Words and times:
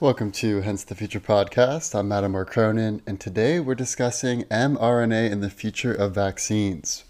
Welcome 0.00 0.30
to 0.30 0.62
Hence 0.62 0.82
the 0.82 0.94
Future 0.94 1.20
podcast. 1.20 1.94
I'm 1.94 2.10
Adam 2.10 2.34
R. 2.34 2.46
Cronin, 2.46 3.02
and 3.06 3.20
today 3.20 3.60
we're 3.60 3.74
discussing 3.74 4.44
mRNA 4.44 5.30
and 5.30 5.42
the 5.42 5.50
future 5.50 5.92
of 5.92 6.14
vaccines. 6.14 7.04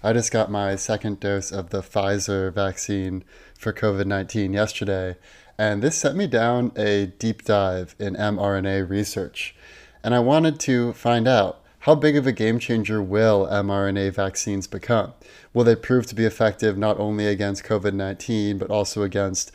I 0.00 0.12
just 0.12 0.30
got 0.30 0.48
my 0.48 0.76
second 0.76 1.18
dose 1.18 1.50
of 1.50 1.70
the 1.70 1.82
Pfizer 1.82 2.52
vaccine 2.52 3.24
for 3.58 3.72
COVID 3.72 4.06
19 4.06 4.52
yesterday, 4.52 5.16
and 5.58 5.82
this 5.82 5.96
set 5.96 6.14
me 6.14 6.28
down 6.28 6.70
a 6.76 7.06
deep 7.06 7.42
dive 7.42 7.96
in 7.98 8.14
mRNA 8.14 8.88
research. 8.88 9.56
And 10.04 10.14
I 10.14 10.20
wanted 10.20 10.60
to 10.60 10.92
find 10.92 11.26
out 11.26 11.64
how 11.80 11.96
big 11.96 12.16
of 12.16 12.28
a 12.28 12.32
game 12.32 12.60
changer 12.60 13.02
will 13.02 13.48
mRNA 13.48 14.14
vaccines 14.14 14.68
become? 14.68 15.14
Will 15.52 15.64
they 15.64 15.74
prove 15.74 16.06
to 16.06 16.14
be 16.14 16.26
effective 16.26 16.78
not 16.78 17.00
only 17.00 17.26
against 17.26 17.64
COVID 17.64 17.92
19, 17.92 18.56
but 18.58 18.70
also 18.70 19.02
against 19.02 19.50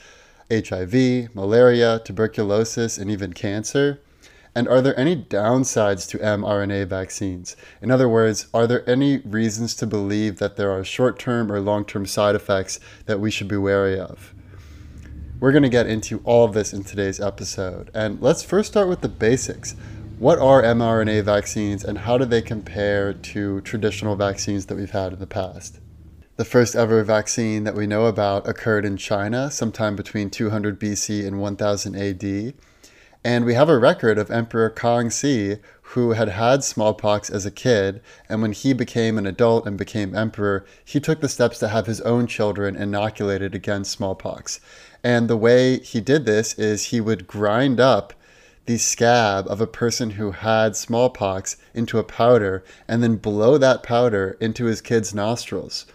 HIV, 0.50 1.36
malaria, 1.36 2.02
tuberculosis, 2.04 2.98
and 2.98 3.12
even 3.12 3.34
cancer? 3.34 4.02
And 4.56 4.68
are 4.68 4.82
there 4.82 5.00
any 5.00 5.16
downsides 5.16 6.10
to 6.10 6.18
mRNA 6.18 6.88
vaccines? 6.88 7.56
In 7.82 7.92
other 7.92 8.10
words, 8.10 8.48
are 8.54 8.66
there 8.66 8.90
any 8.90 9.20
reasons 9.20 9.76
to 9.76 9.88
believe 9.88 10.40
that 10.40 10.58
there 10.58 10.72
are 10.72 10.84
short 10.84 11.20
term 11.20 11.52
or 11.52 11.60
long 11.60 11.86
term 11.86 12.06
side 12.06 12.36
effects 12.36 12.80
that 13.06 13.20
we 13.20 13.30
should 13.30 13.48
be 13.48 13.58
wary 13.58 14.00
of? 14.00 14.34
We're 15.40 15.52
going 15.52 15.64
to 15.64 15.70
get 15.70 15.88
into 15.88 16.20
all 16.26 16.44
of 16.44 16.54
this 16.54 16.74
in 16.74 16.84
today's 16.84 17.22
episode. 17.22 17.92
And 17.94 18.22
let's 18.22 18.44
first 18.44 18.72
start 18.72 18.90
with 18.90 19.02
the 19.02 19.08
basics. 19.08 19.76
What 20.18 20.40
are 20.40 20.62
mRNA 20.62 21.24
vaccines 21.24 21.86
and 21.86 22.00
how 22.00 22.18
do 22.18 22.26
they 22.26 22.42
compare 22.42 23.14
to 23.14 23.62
traditional 23.62 24.18
vaccines 24.18 24.66
that 24.66 24.76
we've 24.76 24.92
had 24.92 25.14
in 25.14 25.20
the 25.20 25.28
past? 25.28 25.80
The 26.40 26.46
first 26.46 26.74
ever 26.74 27.04
vaccine 27.04 27.66
that 27.66 27.76
we 27.76 27.86
know 27.86 28.06
about 28.06 28.48
occurred 28.48 28.86
in 28.86 28.96
China 28.96 29.52
sometime 29.52 29.98
between 29.98 30.30
200 30.30 30.80
BC 30.80 31.28
and 31.28 31.42
1000 31.42 31.96
AD. 31.98 32.54
And 33.26 33.44
we 33.44 33.56
have 33.56 33.68
a 33.68 33.78
record 33.78 34.18
of 34.18 34.32
Emperor 34.32 34.70
Kangxi, 34.70 35.60
who 35.82 36.14
had 36.14 36.30
had 36.30 36.64
smallpox 36.64 37.30
as 37.30 37.46
a 37.46 37.52
kid, 37.52 38.00
and 38.30 38.42
when 38.42 38.54
he 38.54 38.72
became 38.72 39.18
an 39.18 39.26
adult 39.26 39.68
and 39.68 39.78
became 39.78 40.16
emperor, 40.16 40.66
he 40.86 41.02
took 41.02 41.20
the 41.20 41.28
steps 41.28 41.60
to 41.60 41.68
have 41.68 41.88
his 41.88 42.00
own 42.00 42.26
children 42.26 42.78
inoculated 42.78 43.54
against 43.54 43.92
smallpox. 43.92 44.62
And 45.04 45.30
the 45.30 45.36
way 45.36 45.80
he 45.80 46.00
did 46.00 46.26
this 46.26 46.54
is 46.54 46.86
he 46.86 47.02
would 47.02 47.28
grind 47.28 47.82
up 47.82 48.14
the 48.66 48.78
scab 48.78 49.46
of 49.50 49.60
a 49.60 49.68
person 49.68 50.12
who 50.12 50.32
had 50.32 50.78
smallpox 50.78 51.58
into 51.74 52.00
a 52.00 52.04
powder 52.06 52.64
and 52.88 53.04
then 53.04 53.18
blow 53.18 53.58
that 53.58 53.84
powder 53.84 54.38
into 54.40 54.68
his 54.68 54.80
kid's 54.80 55.14
nostrils. 55.14 55.86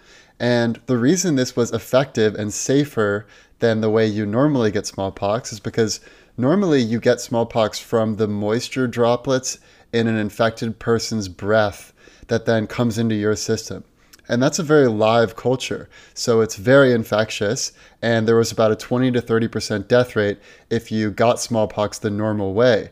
And 0.44 0.78
the 0.84 0.98
reason 0.98 1.36
this 1.36 1.56
was 1.56 1.72
effective 1.72 2.34
and 2.34 2.52
safer 2.52 3.26
than 3.60 3.80
the 3.80 3.88
way 3.88 4.06
you 4.06 4.26
normally 4.26 4.70
get 4.70 4.86
smallpox 4.86 5.54
is 5.54 5.58
because 5.58 6.00
normally 6.36 6.82
you 6.82 7.00
get 7.00 7.22
smallpox 7.22 7.78
from 7.78 8.16
the 8.16 8.28
moisture 8.28 8.86
droplets 8.86 9.56
in 9.94 10.06
an 10.06 10.16
infected 10.16 10.78
person's 10.78 11.28
breath 11.28 11.94
that 12.26 12.44
then 12.44 12.66
comes 12.66 12.98
into 12.98 13.14
your 13.14 13.36
system. 13.36 13.84
And 14.28 14.42
that's 14.42 14.58
a 14.58 14.62
very 14.62 14.86
live 14.86 15.34
culture. 15.34 15.88
So 16.12 16.42
it's 16.42 16.56
very 16.56 16.92
infectious. 16.92 17.72
And 18.02 18.28
there 18.28 18.36
was 18.36 18.52
about 18.52 18.70
a 18.70 18.76
20 18.76 19.12
to 19.12 19.22
30% 19.22 19.88
death 19.88 20.14
rate 20.14 20.40
if 20.68 20.92
you 20.92 21.10
got 21.10 21.40
smallpox 21.40 21.98
the 21.98 22.10
normal 22.10 22.52
way. 22.52 22.90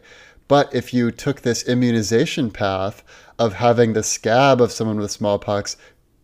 But 0.49 0.75
if 0.75 0.95
you 0.95 1.11
took 1.11 1.43
this 1.43 1.65
immunization 1.65 2.51
path 2.51 3.03
of 3.39 3.55
having 3.55 3.93
the 3.93 4.03
scab 4.03 4.61
of 4.61 4.73
someone 4.73 4.99
with 4.99 5.11
smallpox 5.11 5.77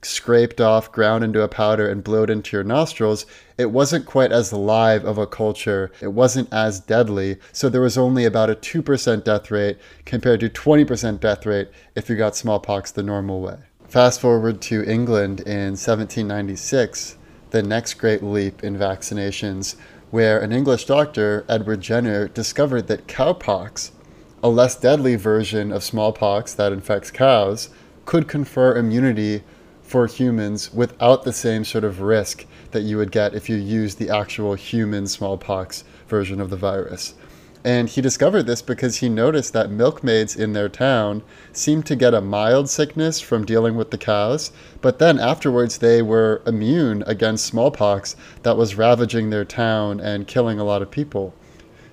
scraped 0.03 0.61
off, 0.61 0.93
ground 0.93 1.25
into 1.25 1.43
a 1.43 1.49
powder, 1.49 1.89
and 1.89 2.05
blew 2.05 2.23
it 2.23 2.31
into 2.31 2.57
your 2.57 2.65
nostrils, 2.65 3.27
it 3.57 3.71
wasn't 3.73 4.07
quite 4.07 4.31
as 4.31 4.53
live 4.53 5.05
of 5.05 5.19
a 5.19 5.27
culture. 5.27 5.91
It 6.01 6.13
wasn't 6.13 6.53
as 6.53 6.81
deadly. 6.81 7.39
So 7.53 7.69
there 7.69 7.81
was 7.81 7.99
only 7.99 8.25
about 8.25 8.51
a 8.51 8.55
2% 8.55 9.25
death 9.25 9.51
rate 9.51 9.79
compared 10.05 10.41
to 10.41 10.49
20% 10.49 11.21
death 11.21 11.45
rate 11.45 11.69
if 11.97 12.09
you 12.09 12.17
got 12.17 12.37
smallpox 12.37 12.93
the 12.93 13.03
normal 13.03 13.41
way. 13.41 13.59
Fast 13.89 14.21
forward 14.21 14.61
to 14.63 14.85
England 14.85 15.41
in 15.41 15.73
1796, 15.73 17.17
the 17.51 17.63
next 17.63 17.95
great 17.95 18.23
leap 18.23 18.63
in 18.63 18.77
vaccinations, 18.77 19.77
where 20.11 20.39
an 20.41 20.53
English 20.53 20.85
doctor, 20.85 21.45
Edward 21.49 21.81
Jenner, 21.81 22.29
discovered 22.29 22.87
that 22.89 23.09
cowpox, 23.09 23.91
a 24.43 24.49
less 24.49 24.77
deadly 24.77 25.17
version 25.17 25.73
of 25.73 25.83
smallpox 25.83 26.55
that 26.55 26.73
infects 26.73 27.11
cows, 27.11 27.71
could 28.05 28.29
confer 28.29 28.77
immunity 28.77 29.43
for 29.89 30.07
humans 30.07 30.73
without 30.73 31.25
the 31.25 31.33
same 31.33 31.65
sort 31.65 31.83
of 31.83 32.03
risk 32.03 32.45
that 32.73 32.83
you 32.83 32.99
would 32.99 33.11
get 33.11 33.35
if 33.35 33.49
you 33.49 33.57
used 33.57 33.99
the 33.99 34.11
actual 34.11 34.55
human 34.55 35.07
smallpox 35.07 35.83
version 36.07 36.43
of 36.43 36.51
the 36.51 36.57
virus. 36.57 37.15
And 37.65 37.89
he 37.89 38.03
discovered 38.03 38.45
this 38.45 38.61
because 38.61 38.99
he 38.99 39.09
noticed 39.09 39.55
that 39.55 39.71
milkmaids 39.71 40.37
in 40.37 40.53
their 40.53 40.69
town 40.69 41.23
seemed 41.53 41.87
to 41.87 41.97
get 41.97 42.15
a 42.15 42.21
mild 42.21 42.69
sickness 42.69 43.21
from 43.21 43.47
dealing 43.47 43.77
with 43.77 43.91
the 43.91 43.99
cows, 43.99 44.53
but 44.83 44.99
then 44.99 45.19
afterwards 45.19 45.79
they 45.79 46.03
were 46.03 46.43
immune 46.47 47.03
against 47.07 47.47
smallpox 47.47 48.15
that 48.43 48.59
was 48.59 48.77
ravaging 48.77 49.31
their 49.31 49.45
town 49.45 50.01
and 50.01 50.29
killing 50.29 50.61
a 50.61 50.65
lot 50.65 50.83
of 50.83 50.91
people. 50.91 51.35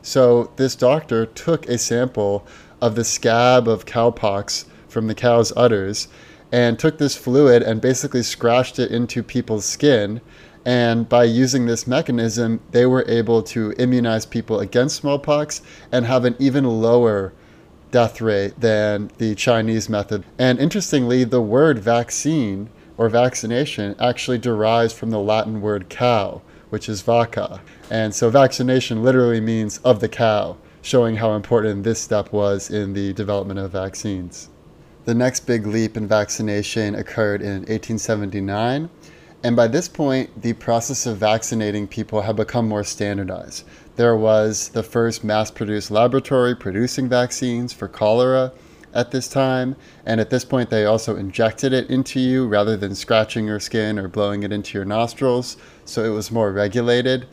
So 0.01 0.51
this 0.57 0.75
doctor 0.75 1.25
took 1.25 1.65
a 1.67 1.77
sample 1.77 2.45
of 2.81 2.95
the 2.95 3.05
scab 3.05 3.67
of 3.69 3.85
cowpox 3.85 4.65
from 4.87 5.07
the 5.07 5.15
cow's 5.15 5.51
udders 5.55 6.09
and 6.55 6.79
took 6.79 6.97
this 6.97 7.17
fluid 7.17 7.61
and 7.61 7.81
basically 7.81 8.23
scratched 8.23 8.79
it 8.79 8.89
into 8.89 9.21
people's 9.21 9.65
skin. 9.65 10.21
And 10.63 11.07
by 11.09 11.25
using 11.25 11.65
this 11.65 11.85
mechanism, 11.85 12.61
they 12.71 12.85
were 12.85 13.03
able 13.09 13.43
to 13.43 13.73
immunize 13.73 14.25
people 14.25 14.61
against 14.61 14.95
smallpox 14.95 15.61
and 15.91 16.05
have 16.05 16.23
an 16.23 16.33
even 16.39 16.63
lower 16.63 17.33
death 17.91 18.21
rate 18.21 18.57
than 18.57 19.11
the 19.17 19.35
Chinese 19.35 19.89
method. 19.89 20.23
And 20.39 20.57
interestingly, 20.57 21.25
the 21.25 21.41
word 21.41 21.77
vaccine 21.77 22.69
or 22.95 23.09
vaccination 23.09 23.93
actually 23.99 24.37
derives 24.37 24.93
from 24.93 25.11
the 25.11 25.19
Latin 25.19 25.59
word 25.59 25.89
cow, 25.89 26.41
which 26.69 26.87
is 26.87 27.03
vacca. 27.03 27.59
And 27.91 28.15
so 28.15 28.29
vaccination 28.29 29.03
literally 29.03 29.41
means 29.41 29.79
of 29.79 29.99
the 29.99 30.07
cow, 30.07 30.55
showing 30.81 31.17
how 31.17 31.33
important 31.33 31.83
this 31.83 31.99
step 31.99 32.31
was 32.31 32.71
in 32.71 32.93
the 32.93 33.11
development 33.11 33.59
of 33.59 33.71
vaccines. 33.71 34.47
The 35.05 35.13
next 35.13 35.41
big 35.41 35.67
leap 35.67 35.97
in 35.97 36.07
vaccination 36.07 36.95
occurred 36.95 37.43
in 37.43 37.57
1879, 37.67 38.89
and 39.43 39.55
by 39.55 39.67
this 39.67 39.87
point, 39.87 40.41
the 40.41 40.53
process 40.53 41.05
of 41.05 41.17
vaccinating 41.17 41.87
people 41.87 42.21
had 42.21 42.35
become 42.35 42.67
more 42.67 42.83
standardized. 42.83 43.65
There 43.97 44.17
was 44.17 44.69
the 44.69 44.81
first 44.81 45.23
mass 45.23 45.51
produced 45.51 45.91
laboratory 45.91 46.55
producing 46.55 47.07
vaccines 47.07 47.71
for 47.71 47.87
cholera 47.87 48.51
at 48.95 49.11
this 49.11 49.27
time, 49.27 49.75
and 50.07 50.19
at 50.19 50.31
this 50.31 50.43
point, 50.43 50.71
they 50.71 50.85
also 50.85 51.15
injected 51.15 51.71
it 51.71 51.87
into 51.91 52.19
you 52.19 52.47
rather 52.47 52.75
than 52.75 52.95
scratching 52.95 53.45
your 53.45 53.59
skin 53.59 53.99
or 53.99 54.07
blowing 54.07 54.41
it 54.41 54.51
into 54.51 54.75
your 54.75 54.85
nostrils, 54.85 55.55
so 55.85 56.03
it 56.03 56.15
was 56.15 56.31
more 56.31 56.51
regulated. 56.51 57.27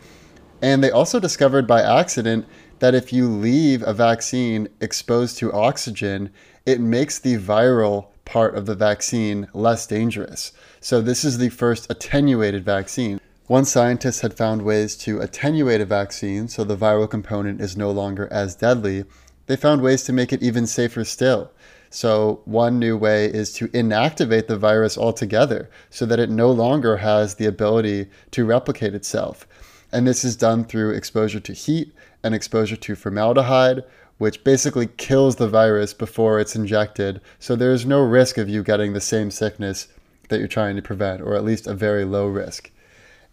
And 0.61 0.85
they 0.85 0.91
also 0.91 1.19
discovered 1.19 1.67
by 1.67 1.81
accident 1.81 2.45
that 2.81 2.95
if 2.95 3.15
you 3.15 3.29
leave 3.29 3.83
a 3.85 3.95
vaccine 3.95 4.69
exposed 4.81 5.39
to 5.39 5.53
oxygen, 5.53 6.31
it 6.65 6.81
makes 6.81 7.19
the 7.19 7.39
viral 7.39 8.07
part 8.25 8.55
of 8.55 8.67
the 8.67 8.75
vaccine 8.75 9.49
less 9.53 9.87
dangerous. 9.87 10.53
So, 10.81 11.01
this 11.01 11.25
is 11.25 11.39
the 11.39 11.49
first 11.49 11.91
attenuated 11.91 12.65
vaccine. 12.65 13.21
One 13.47 13.65
scientist 13.65 14.23
had 14.23 14.35
found 14.35 14.63
ways 14.63 14.97
to 14.99 15.21
attenuate 15.21 15.81
a 15.81 15.85
vaccine 15.85 16.49
so 16.49 16.65
the 16.65 16.77
viral 16.77 17.11
component 17.11 17.61
is 17.61 17.77
no 17.77 17.91
longer 17.91 18.29
as 18.31 18.55
deadly. 18.55 19.05
They 19.47 19.57
found 19.57 19.83
ways 19.83 20.05
to 20.05 20.13
make 20.13 20.33
it 20.33 20.43
even 20.43 20.67
safer 20.67 21.05
still. 21.05 21.51
So, 21.91 22.41
one 22.45 22.79
new 22.79 22.97
way 22.97 23.27
is 23.27 23.53
to 23.55 23.69
inactivate 23.69 24.47
the 24.47 24.57
virus 24.57 24.97
altogether 24.97 25.69
so 25.91 26.07
that 26.07 26.21
it 26.21 26.31
no 26.31 26.51
longer 26.51 26.99
has 26.99 27.35
the 27.35 27.47
ability 27.47 28.07
to 28.31 28.45
replicate 28.45 28.95
itself. 28.95 29.47
And 29.93 30.07
this 30.07 30.25
is 30.25 30.37
done 30.37 30.65
through 30.65 30.93
exposure 30.93 31.41
to 31.41 31.53
heat 31.53 31.93
and 32.23 32.35
exposure 32.35 32.77
to 32.77 32.95
formaldehyde, 32.95 33.83
which 34.19 34.45
basically 34.45 34.87
kills 34.87 35.37
the 35.37 35.49
virus 35.49 35.95
before 35.95 36.39
it's 36.39 36.57
injected. 36.57 37.21
So 37.39 37.57
there's 37.57 37.85
no 37.85 38.01
risk 38.03 38.39
of 38.39 38.49
you 38.49 38.63
getting 38.63 38.93
the 38.93 39.01
same 39.01 39.31
sickness 39.31 39.89
that 40.29 40.39
you're 40.39 40.49
trying 40.49 40.77
to 40.77 40.83
prevent, 40.83 41.21
or 41.21 41.35
at 41.35 41.45
least 41.45 41.67
a 41.67 41.75
very 41.75 42.05
low 42.05 42.27
risk. 42.27 42.71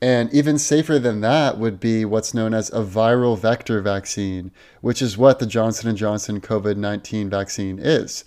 And 0.02 0.34
even 0.34 0.58
safer 0.58 0.98
than 0.98 1.22
that 1.22 1.58
would 1.58 1.80
be 1.80 2.06
what's 2.06 2.34
known 2.34 2.54
as 2.54 2.70
a 2.70 2.84
viral 2.84 3.38
vector 3.38 3.82
vaccine, 3.82 4.52
which 4.82 5.02
is 5.02 5.18
what 5.18 5.40
the 5.40 5.46
Johnson 5.46 5.94
& 5.96 5.98
Johnson 5.98 6.40
COVID-19 6.40 7.30
vaccine 7.30 7.80
is. 7.80 8.24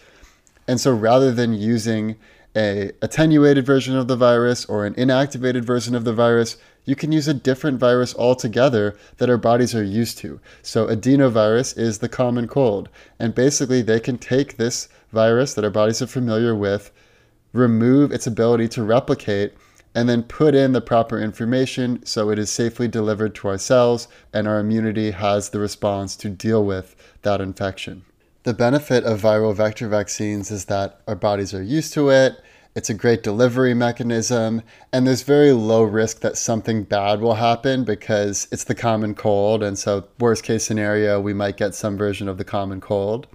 And 0.69 0.81
so 0.81 0.93
rather 0.93 1.33
than 1.33 1.55
using 1.55 2.17
a 2.55 2.93
attenuated 3.01 3.65
version 3.65 3.97
of 3.97 4.07
the 4.07 4.17
virus 4.17 4.67
or 4.67 4.85
an 4.85 4.95
inactivated 4.95 5.65
version 5.65 5.95
of 5.95 6.05
the 6.05 6.13
virus, 6.13 6.59
you 6.85 6.97
can 6.97 7.13
use 7.13 7.29
a 7.29 7.35
different 7.35 7.79
virus 7.79 8.15
altogether 8.15 8.97
that 9.19 9.31
our 9.31 9.37
bodies 9.37 9.75
are 9.75 9.85
used 9.85 10.19
to. 10.19 10.41
So, 10.63 10.87
adenovirus 10.87 11.79
is 11.79 11.99
the 11.99 12.09
common 12.09 12.49
cold. 12.49 12.89
And 13.19 13.35
basically, 13.35 13.83
they 13.83 14.01
can 14.01 14.19
take 14.19 14.57
this 14.57 14.89
virus 15.13 15.55
that 15.55 15.65
our 15.65 15.71
bodies 15.71 16.03
are 16.03 16.07
familiar 16.07 16.55
with, 16.55 16.91
remove 17.53 18.11
its 18.11 18.27
ability 18.27 18.69
to 18.69 18.83
replicate, 18.83 19.55
and 19.95 20.09
then 20.09 20.23
put 20.23 20.55
in 20.55 20.73
the 20.73 20.81
proper 20.81 21.21
information 21.21 22.05
so 22.05 22.31
it 22.31 22.39
is 22.39 22.51
safely 22.51 22.89
delivered 22.89 23.35
to 23.35 23.49
our 23.49 23.59
cells 23.59 24.09
and 24.33 24.49
our 24.49 24.59
immunity 24.59 25.11
has 25.11 25.51
the 25.51 25.61
response 25.61 26.17
to 26.17 26.31
deal 26.31 26.65
with 26.65 26.97
that 27.23 27.41
infection. 27.41 28.05
The 28.45 28.55
benefit 28.55 29.05
of 29.05 29.21
viral 29.21 29.55
vector 29.55 29.89
vaccines 29.89 30.51
is 30.51 30.65
that 30.65 31.01
our 31.07 31.15
bodies 31.15 31.55
are 31.55 31.63
used 31.63 31.93
to 31.95 32.09
it. 32.09 32.43
It's 32.75 32.89
a 32.89 32.95
great 32.95 33.23
delivery 33.23 33.75
mechanism, 33.75 34.63
and 34.95 35.07
there's 35.07 35.25
very 35.25 35.53
low 35.53 35.83
risk 35.83 36.21
that 36.21 36.39
something 36.39 36.85
bad 36.85 37.21
will 37.21 37.35
happen 37.35 37.85
because 37.85 38.49
it's 38.51 38.65
the 38.65 38.75
common 38.75 39.15
cold. 39.15 39.63
And 39.63 39.79
so, 39.79 40.09
worst 40.19 40.43
case 40.43 40.65
scenario, 40.65 41.21
we 41.21 41.35
might 41.35 41.59
get 41.59 41.75
some 41.75 41.99
version 41.99 42.29
of 42.29 42.39
the 42.39 42.45
common 42.45 42.81
cold. 42.81 43.27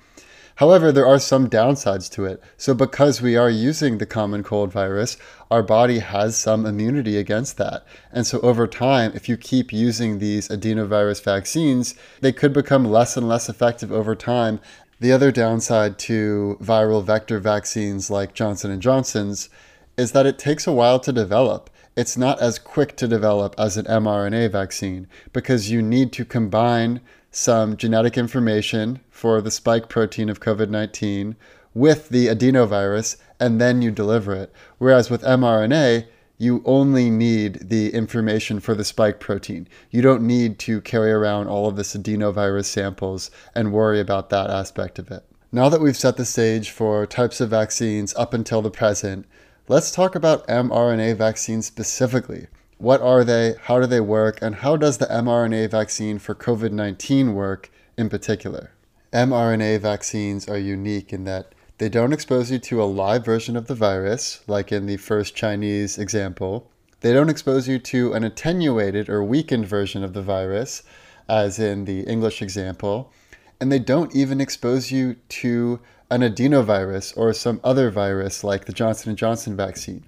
However, 0.56 0.92
there 0.92 1.06
are 1.06 1.20
some 1.20 1.52
downsides 1.52 2.10
to 2.14 2.26
it. 2.26 2.42
So, 2.58 2.74
because 2.74 3.22
we 3.22 3.36
are 3.36 3.48
using 3.48 4.00
the 4.00 4.08
common 4.08 4.42
cold 4.42 4.74
virus, 4.74 5.18
our 5.52 5.62
body 5.62 6.00
has 6.00 6.36
some 6.36 6.66
immunity 6.66 7.16
against 7.16 7.58
that. 7.58 7.86
And 8.12 8.26
so, 8.26 8.40
over 8.40 8.66
time, 8.66 9.12
if 9.14 9.30
you 9.30 9.38
keep 9.38 9.72
using 9.72 10.18
these 10.18 10.48
adenovirus 10.48 11.24
vaccines, 11.24 11.94
they 12.22 12.32
could 12.32 12.54
become 12.54 12.86
less 12.86 13.16
and 13.16 13.30
less 13.30 13.50
effective 13.50 13.92
over 13.92 14.16
time. 14.16 14.60
The 15.00 15.12
other 15.12 15.32
downside 15.32 16.00
to 16.00 16.58
viral 16.60 17.04
vector 17.04 17.40
vaccines 17.40 18.10
like 18.10 18.34
Johnson 18.34 18.80
& 18.80 18.82
Johnson's 18.82 19.48
is 19.96 20.12
that 20.14 20.26
it 20.26 20.40
takes 20.40 20.66
a 20.66 20.72
while 20.72 21.00
to 21.02 21.14
develop. 21.14 21.70
It's 21.96 22.18
not 22.18 22.40
as 22.42 22.58
quick 22.58 22.96
to 22.98 23.08
develop 23.08 23.54
as 23.60 23.78
an 23.78 23.86
mRNA 23.86 24.52
vaccine 24.52 25.08
because 25.34 25.70
you 25.70 25.84
need 25.84 26.12
to 26.14 26.26
combine 26.26 27.02
some 27.30 27.78
genetic 27.78 28.18
information 28.18 29.00
for 29.12 29.40
the 29.40 29.52
spike 29.52 29.88
protein 29.88 30.30
of 30.30 30.40
COVID 30.40 30.70
19 30.70 31.36
with 31.76 32.10
the 32.10 32.26
adenovirus, 32.26 33.18
and 33.40 33.62
then 33.62 33.84
you 33.84 33.92
deliver 33.92 34.34
it. 34.34 34.52
Whereas 34.80 35.12
with 35.12 35.22
mRNA, 35.22 36.08
you 36.38 36.62
only 36.66 37.10
need 37.10 37.70
the 37.70 37.94
information 37.94 38.60
for 38.60 38.76
the 38.76 38.84
spike 38.84 39.20
protein. 39.20 39.68
You 39.90 40.02
don't 40.02 40.22
need 40.22 40.60
to 40.60 40.82
carry 40.82 41.12
around 41.12 41.48
all 41.48 41.68
of 41.68 41.76
this 41.76 41.96
adenovirus 41.96 42.66
samples 42.66 43.32
and 43.56 43.74
worry 43.74 44.00
about 44.00 44.30
that 44.30 44.50
aspect 44.50 45.00
of 45.00 45.10
it. 45.10 45.24
Now 45.52 45.70
that 45.70 45.82
we've 45.82 45.98
set 45.98 46.18
the 46.18 46.26
stage 46.26 46.70
for 46.70 47.06
types 47.06 47.42
of 47.42 47.50
vaccines 47.50 48.14
up 48.16 48.34
until 48.34 48.62
the 48.62 48.70
present, 48.70 49.26
let's 49.68 49.92
talk 49.92 50.14
about 50.14 50.48
mRNA 50.48 51.18
vaccines 51.18 51.66
specifically. 51.66 52.48
What 52.78 53.02
are 53.02 53.24
they? 53.24 53.56
How 53.64 53.80
do 53.80 53.88
they 53.88 54.02
work? 54.02 54.38
And 54.42 54.56
how 54.56 54.78
does 54.78 55.00
the 55.00 55.08
mRNA 55.08 55.72
vaccine 55.72 56.20
for 56.20 56.36
COVID 56.36 56.72
19 56.72 57.34
work 57.34 57.72
in 57.98 58.10
particular? 58.10 58.72
mRNA 59.12 59.80
vaccines 59.80 60.48
are 60.48 60.58
unique 60.60 61.12
in 61.12 61.24
that 61.24 61.54
they 61.78 61.90
don't 61.90 62.14
expose 62.14 62.52
you 62.52 62.60
to 62.60 62.82
a 62.82 62.86
live 62.86 63.26
version 63.26 63.56
of 63.56 63.68
the 63.68 63.76
virus, 63.76 64.42
like 64.48 64.72
in 64.72 64.86
the 64.86 64.98
first 64.98 65.36
Chinese 65.36 65.98
example. 65.98 66.70
They 67.02 67.14
don't 67.14 67.30
expose 67.30 67.68
you 67.68 67.80
to 67.80 68.14
an 68.14 68.24
attenuated 68.24 69.10
or 69.10 69.24
weakened 69.24 69.68
version 69.68 70.04
of 70.04 70.14
the 70.14 70.22
virus, 70.22 70.84
as 71.30 71.60
in 71.60 71.86
the 71.86 72.02
English 72.02 72.42
example. 72.42 73.12
And 73.60 73.72
they 73.72 73.80
don't 73.80 74.16
even 74.16 74.42
expose 74.42 74.92
you 74.92 75.16
to 75.30 75.80
an 76.10 76.22
adenovirus 76.22 77.16
or 77.18 77.34
some 77.34 77.60
other 77.64 77.92
virus 77.92 78.44
like 78.44 78.66
the 78.66 78.74
Johnson 78.74 79.16
& 79.16 79.18
Johnson 79.18 79.56
vaccine 79.56 80.04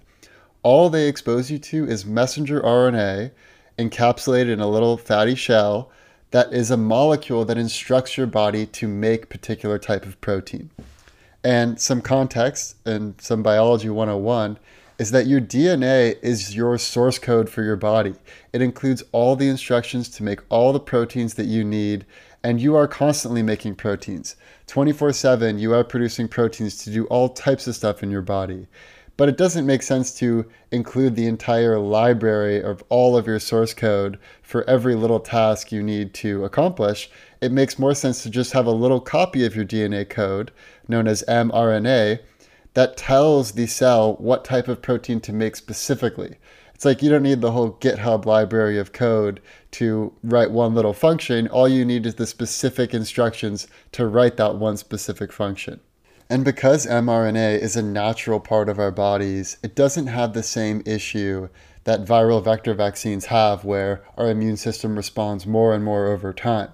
all 0.63 0.89
they 0.89 1.07
expose 1.07 1.49
you 1.49 1.57
to 1.57 1.87
is 1.87 2.05
messenger 2.05 2.61
RNA 2.61 3.31
encapsulated 3.77 4.51
in 4.51 4.59
a 4.59 4.69
little 4.69 4.97
fatty 4.97 5.35
shell 5.35 5.89
that 6.31 6.51
is 6.53 6.69
a 6.69 6.77
molecule 6.77 7.45
that 7.45 7.57
instructs 7.57 8.17
your 8.17 8.27
body 8.27 8.65
to 8.65 8.87
make 8.87 9.29
particular 9.29 9.79
type 9.79 10.05
of 10.05 10.19
protein. 10.21 10.69
And 11.43 11.79
some 11.79 12.01
context 12.01 12.75
and 12.85 13.19
some 13.21 13.41
biology 13.41 13.89
101 13.89 14.59
is 14.97 15.11
that 15.11 15.27
your 15.27 15.39
DNA 15.39 16.17
is 16.21 16.55
your 16.55 16.77
source 16.77 17.17
code 17.17 17.49
for 17.49 17.63
your 17.63 17.77
body. 17.77 18.13
It 18.51 18.61
includes 18.61 19.03
all 19.13 19.37
the 19.37 19.47
instructions 19.47 20.09
to 20.09 20.23
make 20.23 20.41
all 20.49 20.73
the 20.73 20.79
proteins 20.79 21.35
that 21.35 21.45
you 21.45 21.63
need, 21.63 22.05
and 22.43 22.59
you 22.59 22.75
are 22.75 22.87
constantly 22.87 23.41
making 23.41 23.75
proteins. 23.75 24.35
24 24.67 25.13
7, 25.13 25.57
you 25.57 25.73
are 25.73 25.85
producing 25.85 26.27
proteins 26.27 26.83
to 26.83 26.91
do 26.91 27.05
all 27.05 27.29
types 27.29 27.67
of 27.67 27.75
stuff 27.75 28.03
in 28.03 28.11
your 28.11 28.21
body 28.21 28.67
but 29.19 29.27
it 29.27 29.35
doesn't 29.35 29.65
make 29.65 29.83
sense 29.83 30.13
to 30.13 30.45
include 30.71 31.13
the 31.13 31.27
entire 31.27 31.77
library 31.77 32.63
of 32.63 32.81
all 32.87 33.17
of 33.17 33.27
your 33.27 33.37
source 33.37 33.73
code 33.73 34.17
for 34.41 34.63
every 34.63 34.95
little 34.95 35.19
task 35.19 35.73
you 35.73 35.83
need 35.83 36.13
to 36.13 36.45
accomplish. 36.45 37.11
It 37.41 37.51
makes 37.51 37.77
more 37.77 37.93
sense 37.93 38.23
to 38.23 38.29
just 38.29 38.53
have 38.53 38.65
a 38.65 38.71
little 38.71 39.01
copy 39.01 39.45
of 39.45 39.57
your 39.57 39.65
DNA 39.65 40.09
code, 40.09 40.53
known 40.89 41.07
as 41.07 41.23
mRNA, 41.27 42.19
that 42.73 42.97
tells 42.97 43.53
the 43.53 43.67
cell 43.67 44.15
what 44.15 44.45
type 44.45 44.67
of 44.67 44.81
protein 44.81 45.19
to 45.21 45.33
make 45.33 45.55
specifically. 45.55 46.37
It's 46.73 46.85
like 46.85 47.01
you 47.01 47.09
don't 47.09 47.23
need 47.23 47.41
the 47.41 47.51
whole 47.51 47.73
GitHub 47.73 48.25
library 48.25 48.77
of 48.79 48.93
code 48.93 49.41
to 49.71 50.13
write 50.23 50.51
one 50.51 50.73
little 50.73 50.93
function. 50.93 51.47
All 51.49 51.67
you 51.67 51.83
need 51.83 52.05
is 52.05 52.15
the 52.15 52.25
specific 52.25 52.93
instructions 52.93 53.67
to 53.91 54.07
write 54.07 54.37
that 54.37 54.55
one 54.55 54.77
specific 54.77 55.33
function. 55.33 55.81
And 56.29 56.45
because 56.45 56.85
mRNA 56.85 57.59
is 57.59 57.75
a 57.75 57.81
natural 57.81 58.39
part 58.39 58.69
of 58.69 58.79
our 58.79 58.91
bodies, 58.91 59.57
it 59.61 59.75
doesn't 59.75 60.07
have 60.07 60.33
the 60.33 60.43
same 60.43 60.81
issue 60.85 61.49
that 61.85 62.05
viral 62.05 62.43
vector 62.43 62.73
vaccines 62.73 63.25
have, 63.25 63.65
where 63.65 64.03
our 64.15 64.29
immune 64.29 64.55
system 64.55 64.95
responds 64.95 65.47
more 65.47 65.73
and 65.73 65.83
more 65.83 66.07
over 66.07 66.31
time. 66.31 66.69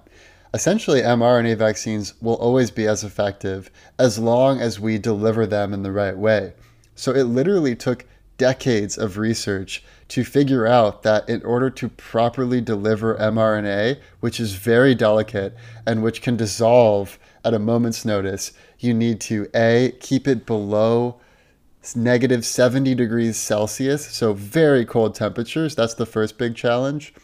Essentially, 0.54 1.00
mRNA 1.00 1.56
vaccines 1.58 2.14
will 2.20 2.36
always 2.36 2.70
be 2.70 2.86
as 2.86 3.04
effective 3.04 3.70
as 3.98 4.18
long 4.18 4.60
as 4.60 4.80
we 4.80 4.98
deliver 4.98 5.46
them 5.46 5.74
in 5.74 5.82
the 5.82 5.92
right 5.92 6.16
way. 6.16 6.52
So 6.94 7.12
it 7.12 7.24
literally 7.24 7.76
took 7.76 8.06
decades 8.38 8.96
of 8.96 9.18
research 9.18 9.82
to 10.08 10.24
figure 10.24 10.66
out 10.66 11.02
that 11.02 11.28
in 11.28 11.42
order 11.42 11.70
to 11.70 11.88
properly 11.88 12.60
deliver 12.60 13.16
mRNA, 13.16 13.98
which 14.20 14.38
is 14.38 14.54
very 14.54 14.94
delicate 14.94 15.56
and 15.86 16.02
which 16.02 16.22
can 16.22 16.36
dissolve 16.36 17.18
at 17.44 17.54
a 17.54 17.58
moment's 17.58 18.04
notice, 18.04 18.52
you 18.78 18.94
need 18.94 19.20
to 19.20 19.48
A, 19.54 19.92
keep 20.00 20.28
it 20.28 20.46
below 20.46 21.20
negative 21.94 22.44
70 22.44 22.94
degrees 22.94 23.36
Celsius, 23.36 24.06
so 24.06 24.32
very 24.32 24.84
cold 24.84 25.14
temperatures. 25.14 25.74
That's 25.74 25.94
the 25.94 26.06
first 26.06 26.38
big 26.38 26.56
challenge. 26.56 27.14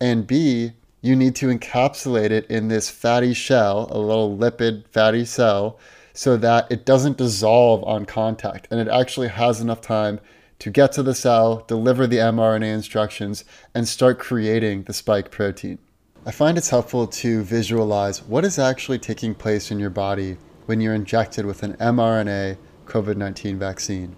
And 0.00 0.26
B, 0.26 0.72
you 1.02 1.16
need 1.16 1.34
to 1.36 1.46
encapsulate 1.46 2.30
it 2.30 2.46
in 2.50 2.68
this 2.68 2.90
fatty 2.90 3.34
shell, 3.34 3.88
a 3.90 3.98
little 3.98 4.36
lipid 4.36 4.86
fatty 4.88 5.24
cell, 5.24 5.78
so 6.12 6.36
that 6.36 6.70
it 6.70 6.84
doesn't 6.84 7.16
dissolve 7.16 7.82
on 7.84 8.04
contact 8.04 8.68
and 8.70 8.80
it 8.80 8.88
actually 8.88 9.28
has 9.28 9.60
enough 9.60 9.80
time 9.80 10.20
to 10.58 10.70
get 10.70 10.92
to 10.92 11.02
the 11.02 11.14
cell, 11.14 11.64
deliver 11.66 12.06
the 12.06 12.18
mRNA 12.18 12.74
instructions, 12.74 13.44
and 13.74 13.88
start 13.88 14.18
creating 14.18 14.82
the 14.82 14.92
spike 14.92 15.30
protein. 15.30 15.78
I 16.26 16.32
find 16.32 16.58
it's 16.58 16.68
helpful 16.68 17.06
to 17.06 17.42
visualize 17.42 18.22
what 18.22 18.44
is 18.44 18.58
actually 18.58 18.98
taking 18.98 19.34
place 19.34 19.70
in 19.70 19.78
your 19.78 19.88
body 19.88 20.36
when 20.66 20.82
you're 20.82 20.94
injected 20.94 21.46
with 21.46 21.62
an 21.62 21.74
mRNA 21.78 22.58
COVID 22.84 23.16
19 23.16 23.58
vaccine. 23.58 24.14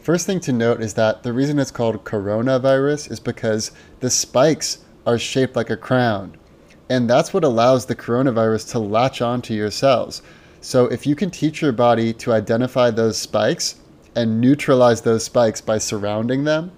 First 0.00 0.26
thing 0.26 0.40
to 0.40 0.52
note 0.52 0.82
is 0.82 0.94
that 0.94 1.22
the 1.22 1.32
reason 1.32 1.58
it's 1.60 1.70
called 1.70 2.02
coronavirus 2.04 3.12
is 3.12 3.20
because 3.20 3.70
the 4.00 4.10
spikes 4.10 4.78
are 5.06 5.18
shaped 5.18 5.56
like 5.56 5.70
a 5.70 5.76
crown. 5.76 6.36
And 6.88 7.08
that's 7.08 7.32
what 7.32 7.44
allows 7.44 7.86
the 7.86 7.96
coronavirus 7.96 8.70
to 8.72 8.78
latch 8.78 9.22
onto 9.22 9.54
your 9.54 9.70
cells. 9.70 10.22
So 10.60 10.86
if 10.86 11.06
you 11.06 11.14
can 11.14 11.30
teach 11.30 11.60
your 11.60 11.72
body 11.72 12.12
to 12.14 12.32
identify 12.32 12.90
those 12.90 13.18
spikes 13.18 13.76
and 14.14 14.40
neutralize 14.40 15.02
those 15.02 15.24
spikes 15.24 15.60
by 15.60 15.78
surrounding 15.78 16.44
them, 16.44 16.72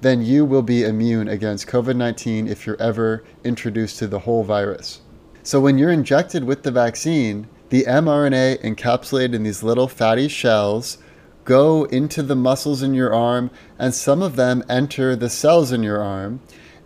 then 0.00 0.22
you 0.22 0.44
will 0.44 0.62
be 0.62 0.84
immune 0.84 1.28
against 1.28 1.68
COVID 1.68 1.96
19 1.96 2.48
if 2.48 2.66
you're 2.66 2.80
ever 2.80 3.22
introduced 3.44 3.98
to 3.98 4.08
the 4.08 4.20
whole 4.20 4.42
virus. 4.42 5.00
So 5.44 5.60
when 5.60 5.78
you're 5.78 5.92
injected 5.92 6.44
with 6.44 6.62
the 6.62 6.72
vaccine, 6.72 7.46
the 7.68 7.84
mRNA 7.84 8.62
encapsulated 8.62 9.34
in 9.34 9.44
these 9.44 9.62
little 9.62 9.88
fatty 9.88 10.28
shells 10.28 10.98
go 11.44 11.84
into 11.84 12.22
the 12.22 12.36
muscles 12.36 12.82
in 12.82 12.94
your 12.94 13.12
arm, 13.12 13.50
and 13.78 13.94
some 13.94 14.22
of 14.22 14.36
them 14.36 14.62
enter 14.68 15.16
the 15.16 15.30
cells 15.30 15.72
in 15.72 15.82
your 15.82 16.02
arm, 16.02 16.40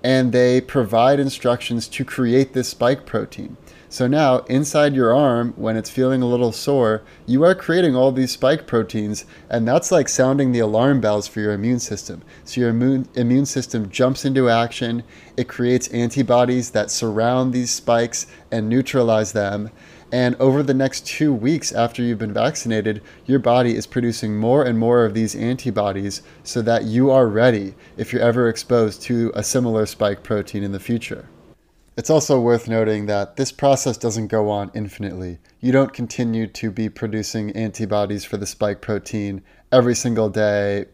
and 0.07 0.31
they 0.31 0.61
provide 0.61 1.19
instructions 1.19 1.89
to 1.89 2.05
create 2.05 2.53
this 2.53 2.69
spike 2.69 3.05
protein. 3.05 3.57
So 3.89 4.07
now, 4.07 4.39
inside 4.43 4.95
your 4.95 5.13
arm, 5.13 5.53
when 5.57 5.77
it's 5.77 5.91
feeling 5.91 6.23
a 6.23 6.29
little 6.29 6.53
sore, 6.53 7.03
you 7.27 7.43
are 7.43 7.57
creating 7.57 7.97
all 7.97 8.13
these 8.13 8.31
spike 8.31 8.69
proteins, 8.69 9.25
and 9.51 9.67
that's 9.67 9.91
like 9.91 10.09
sounding 10.09 10.53
the 10.53 10.61
alarm 10.61 11.01
bells 11.01 11.27
for 11.27 11.41
your 11.41 11.53
immune 11.53 11.81
system. 11.81 12.23
So 12.45 12.61
your 12.61 12.71
immune, 12.71 13.09
immune 13.15 13.47
system 13.47 13.91
jumps 13.91 14.25
into 14.25 14.49
action, 14.49 15.03
it 15.37 15.49
creates 15.49 15.89
antibodies 15.89 16.71
that 16.71 16.93
surround 16.93 17.53
these 17.53 17.73
spikes 17.73 18.29
and 18.53 18.69
neutralize 18.69 19.33
them. 19.33 19.71
And 20.13 20.37
over 20.37 20.63
the 20.63 20.75
next 20.75 21.07
two 21.07 21.33
weeks 21.33 21.73
after 21.73 22.01
you've 22.01 22.19
been 22.19 22.33
vaccinated, 22.33 23.03
your 23.27 23.41
body 23.41 23.75
is 23.77 23.87
producing 23.87 24.37
more 24.37 24.63
and 24.63 24.79
more 24.79 25.05
of 25.05 25.15
these 25.15 25.35
antibodies 25.35 26.23
so 26.45 26.63
that 26.63 26.85
you 26.85 27.11
are 27.11 27.27
ready 27.27 27.75
if 27.97 28.13
you're 28.13 28.23
ever 28.23 28.49
exposed 28.49 29.03
to 29.03 29.33
a 29.35 29.43
similar 29.43 29.85
spike 29.85 30.23
protein 30.23 30.63
in 30.63 30.73
the 30.73 30.79
future. 30.81 31.29
It's 31.97 32.11
also 32.11 32.39
worth 32.39 32.69
noting 32.69 33.07
that 33.07 33.37
this 33.37 33.51
process 33.51 33.97
doesn't 33.97 34.27
go 34.29 34.51
on 34.51 34.71
infinitely. 34.75 35.39
You 35.61 35.73
don't 35.73 35.95
continue 35.95 36.47
to 36.47 36.71
be 36.71 36.89
producing 36.89 37.51
antibodies 37.53 38.25
for 38.25 38.37
the 38.37 38.47
spike 38.47 38.83
protein 38.83 39.43
every 39.73 39.95
single 39.95 40.29
day 40.29 40.85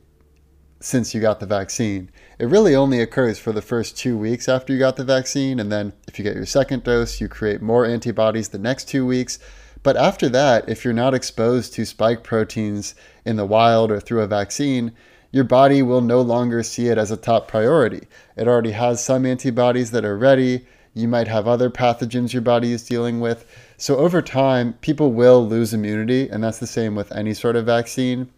since 0.83 1.15
you 1.15 1.21
got 1.21 1.41
the 1.41 1.47
vaccine. 1.47 2.11
It 2.39 2.47
really 2.47 2.75
only 2.75 3.01
occurs 3.01 3.39
for 3.39 3.53
the 3.53 3.63
first 3.63 3.97
two 3.97 4.19
weeks 4.19 4.49
after 4.49 4.73
you 4.73 4.79
got 4.79 4.97
the 4.97 5.05
vaccine, 5.05 5.61
and 5.61 5.71
then 5.71 5.93
if 6.09 6.19
you 6.19 6.25
get 6.25 6.35
your 6.35 6.47
second 6.47 6.83
dose, 6.83 7.21
you 7.21 7.29
create 7.29 7.63
more 7.63 7.87
antibodies 7.87 8.49
the 8.49 8.59
next 8.59 8.89
two 8.89 9.07
weeks. 9.07 9.39
But 9.83 9.97
after 9.97 10.29
that, 10.31 10.69
if 10.69 10.85
you're 10.85 10.93
not 10.93 11.15
exposed 11.15 11.73
to 11.75 11.85
spike 11.85 12.23
proteins 12.23 12.95
in 13.25 13.37
the 13.37 13.47
wild 13.47 13.91
or 13.91 14.01
through 14.01 14.23
a 14.23 14.27
vaccine, 14.27 14.93
your 15.31 15.45
body 15.45 15.83
will 15.83 16.01
no 16.01 16.21
longer 16.21 16.63
see 16.63 16.89
it 16.89 16.99
as 16.99 17.11
a 17.11 17.17
top 17.17 17.49
priority. 17.49 18.07
It 18.37 18.47
already 18.47 18.73
has 18.73 19.03
some 19.03 19.25
antibodies 19.25 19.91
that 19.93 20.05
are 20.05 20.19
ready. 20.19 20.67
You 20.95 21.09
might 21.09 21.29
have 21.29 21.49
other 21.49 21.71
pathogens 21.71 22.33
your 22.33 22.43
body 22.43 22.73
is 22.73 22.85
dealing 22.85 23.19
with. 23.19 23.47
So 23.77 23.97
over 23.97 24.21
time, 24.21 24.75
people 24.75 25.13
will 25.13 25.47
lose 25.47 25.73
immunity, 25.73 26.29
and 26.29 26.45
that's 26.45 26.59
the 26.59 26.67
same 26.67 26.95
with 26.95 27.11
any 27.13 27.35
sort 27.35 27.57
of 27.57 27.67
vaccine. 27.67 28.31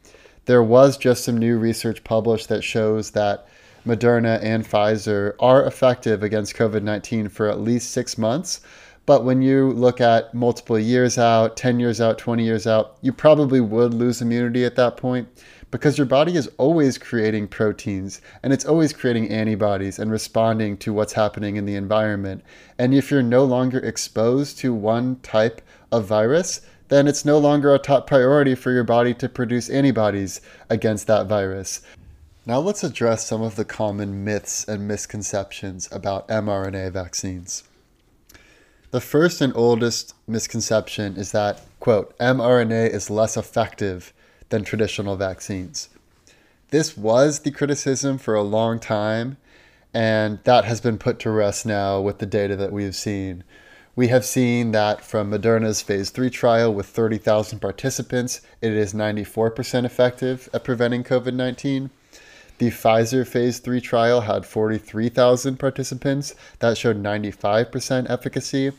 There 0.47 0.63
was 0.63 0.99
just 0.99 1.25
some 1.25 1.39
new 1.39 1.59
research 1.59 2.05
published 2.05 2.49
that 2.49 2.63
shows 2.63 3.13
that 3.13 3.47
Moderna 3.87 4.43
and 4.43 4.65
Pfizer 4.65 5.35
are 5.41 5.65
effective 5.65 6.23
against 6.23 6.57
COVID 6.57 6.83
19 6.83 7.29
for 7.29 7.49
at 7.49 7.61
least 7.61 7.91
six 7.91 8.19
months. 8.19 8.61
But 9.07 9.25
when 9.25 9.43
you 9.43 9.71
look 9.73 10.01
at 10.01 10.35
multiple 10.35 10.79
years 10.79 11.19
out, 11.19 11.57
10 11.59 11.79
years 11.79 12.01
out, 12.01 12.17
20 12.17 12.43
years 12.43 12.67
out, 12.67 12.97
you 13.03 13.13
probably 13.13 13.61
would 13.61 13.93
lose 13.93 14.23
immunity 14.23 14.65
at 14.65 14.77
that 14.77 14.97
point 14.97 15.29
because 15.71 15.99
your 15.99 16.07
body 16.07 16.37
is 16.37 16.51
always 16.57 16.97
creating 16.97 17.49
proteins 17.49 18.23
and 18.43 18.53
it's 18.53 18.65
always 18.65 18.93
creating 18.93 19.29
antibodies 19.29 19.99
and 19.99 20.11
responding 20.11 20.77
to 20.79 20.93
what's 20.93 21.13
happening 21.13 21.57
in 21.57 21.67
the 21.67 21.75
environment. 21.75 22.43
And 22.79 22.95
if 22.95 23.11
you're 23.11 23.23
no 23.23 23.45
longer 23.45 23.79
exposed 23.79 24.57
to 24.59 24.73
one 24.73 25.17
type 25.17 25.61
of 25.93 26.07
virus, 26.07 26.63
then 26.95 27.09
it's 27.09 27.25
no 27.25 27.39
longer 27.39 27.75
a 27.75 27.79
top 27.79 28.07
priority 28.07 28.55
for 28.55 28.71
your 28.71 28.85
body 28.85 29.13
to 29.13 29.29
produce 29.29 29.69
antibodies 29.69 30.41
against 30.71 31.09
that 31.09 31.27
virus. 31.27 31.83
Now 32.47 32.61
let's 32.61 32.85
address 32.85 33.27
some 33.27 33.43
of 33.43 33.57
the 33.57 33.65
common 33.65 34.23
myths 34.23 34.65
and 34.69 34.87
misconceptions 34.87 35.89
about 35.91 36.29
mRNA 36.29 36.93
vaccines. 36.93 37.65
The 38.93 39.01
first 39.01 39.41
and 39.41 39.53
oldest 39.57 40.15
misconception 40.29 41.17
is 41.17 41.33
that, 41.33 41.63
quote, 41.81 42.17
mRNA 42.19 42.91
is 42.91 43.11
less 43.11 43.37
effective 43.37 44.13
than 44.51 44.63
traditional 44.63 45.17
vaccines. 45.17 45.89
This 46.71 46.97
was 46.97 47.41
the 47.41 47.51
criticism 47.51 48.19
for 48.19 48.37
a 48.37 48.43
long 48.43 48.79
time, 48.79 49.37
and 49.93 50.39
that 50.45 50.65
has 50.65 50.81
been 50.81 50.99
put 50.99 51.19
to 51.21 51.31
rest 51.31 51.67
now 51.67 52.01
with 52.01 52.19
the 52.19 52.27
data 52.27 52.55
that 52.55 52.71
we 52.71 52.85
have 52.85 52.95
seen. 52.95 53.43
We 53.97 54.09
have 54.09 54.25
seen 54.25 54.73
that 54.73 55.05
from 55.05 55.31
Moderna's 55.31 55.81
phase 55.81 56.11
3 56.11 56.29
trial 56.29 56.75
with 56.75 56.87
30,000 56.87 57.61
participants, 57.61 58.41
it 58.61 58.73
is 58.73 58.93
94% 58.93 59.85
effective 59.85 60.49
at 60.53 60.65
preventing 60.65 61.05
COVID 61.05 61.33
19. 61.33 61.91
The 62.59 62.71
Pfizer 62.71 63.25
phase 63.25 63.61
3 63.61 63.81
trial 63.81 64.23
had 64.23 64.47
43,000 64.47 65.59
participants, 65.61 66.35
that 66.59 66.77
showed 66.77 67.01
95% 67.01 68.11
efficacy. 68.11 68.73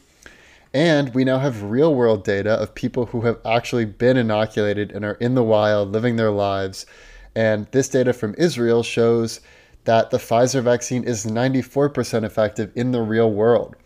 And 0.73 1.13
we 1.13 1.23
now 1.23 1.39
have 1.39 1.63
real 1.63 1.95
world 1.95 2.25
data 2.25 2.51
of 2.51 2.75
people 2.75 3.05
who 3.07 3.21
have 3.21 3.39
actually 3.45 3.85
been 3.85 4.17
inoculated 4.17 4.91
and 4.91 5.05
are 5.05 5.13
in 5.21 5.33
the 5.33 5.43
wild 5.43 5.93
living 5.93 6.17
their 6.17 6.31
lives. 6.31 6.85
And 7.33 7.67
this 7.67 7.87
data 7.87 8.11
from 8.11 8.35
Israel 8.37 8.83
shows 8.83 9.39
that 9.85 10.11
the 10.11 10.17
Pfizer 10.17 10.61
vaccine 10.61 11.05
is 11.05 11.25
94% 11.25 12.25
effective 12.25 12.73
in 12.75 12.91
the 12.91 13.01
real 13.01 13.31
world. 13.31 13.77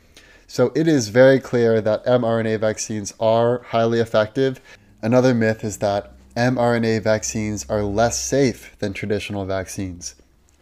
So 0.51 0.71
it 0.73 0.87
is 0.87 1.09
very 1.09 1.39
clear 1.39 1.79
that 1.79 2.03
mRNA 2.05 2.59
vaccines 2.59 3.13
are 3.19 3.59
highly 3.67 3.99
effective. 3.99 4.59
Another 4.99 5.35
myth 5.35 5.63
is 5.63 5.77
that 5.77 6.11
mRNA 6.35 7.03
vaccines 7.03 7.67
are 7.69 7.83
less 7.83 8.19
safe 8.19 8.75
than 8.79 8.91
traditional 8.93 9.45
vaccines. 9.45 10.15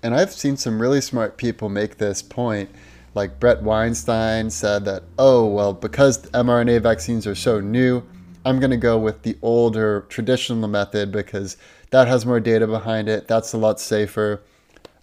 And 0.04 0.14
I've 0.14 0.34
seen 0.34 0.58
some 0.58 0.82
really 0.82 1.00
smart 1.00 1.38
people 1.38 1.70
make 1.70 2.00
this 2.00 2.22
point 2.22 2.70
like 3.16 3.40
Bret 3.40 3.64
Weinstein 3.64 4.50
said 4.50 4.84
that, 4.84 5.04
oh, 5.18 5.46
well, 5.46 5.72
because 5.72 6.18
mRNA 6.32 6.82
vaccines 6.82 7.26
are 7.26 7.34
so 7.34 7.62
new, 7.62 8.04
I'm 8.44 8.60
going 8.60 8.72
to 8.72 8.78
go 8.78 8.98
with 8.98 9.24
the 9.24 9.38
older 9.42 10.02
traditional 10.10 10.68
method 10.68 11.14
because 11.14 11.56
that 11.92 12.10
has 12.10 12.26
more 12.26 12.42
data 12.42 12.68
behind 12.68 13.08
it. 13.08 13.30
That's 13.30 13.54
a 13.54 13.58
lot 13.58 13.80
safer. 13.80 14.42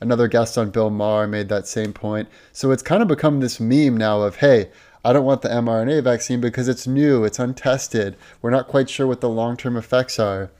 Another 0.05 0.29
guest 0.29 0.59
on 0.59 0.69
Bill 0.69 0.91
Maher 0.91 1.27
made 1.27 1.49
that 1.49 1.67
same 1.67 1.95
point. 1.95 2.29
So 2.53 2.73
it's 2.73 2.83
kind 2.83 3.01
of 3.01 3.09
become 3.09 3.41
this 3.41 3.59
meme 3.59 3.97
now 3.97 4.21
of, 4.21 4.37
hey, 4.37 4.69
I 5.03 5.15
don't 5.15 5.25
want 5.25 5.41
the 5.41 5.49
mRNA 5.49 6.05
vaccine 6.05 6.43
because 6.43 6.69
it's 6.69 6.87
new, 6.87 7.25
it's 7.25 7.39
untested. 7.39 8.15
We're 8.43 8.51
not 8.51 8.69
quite 8.69 8.91
sure 8.91 9.07
what 9.07 9.23
the 9.23 9.31
long 9.31 9.57
term 9.57 9.79
effects 9.79 10.19
are. 10.19 10.51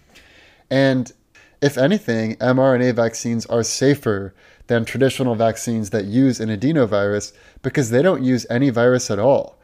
And 0.71 1.13
if 1.61 1.77
anything, 1.77 2.37
mRNA 2.37 2.95
vaccines 2.95 3.45
are 3.45 3.63
safer 3.63 4.35
than 4.67 4.87
traditional 4.87 5.35
vaccines 5.35 5.91
that 5.91 6.07
use 6.07 6.41
an 6.41 6.49
adenovirus 6.49 7.35
because 7.61 7.91
they 7.91 8.01
don't 8.01 8.25
use 8.25 8.47
any 8.49 8.71
virus 8.71 9.11
at 9.11 9.19
all. 9.19 9.61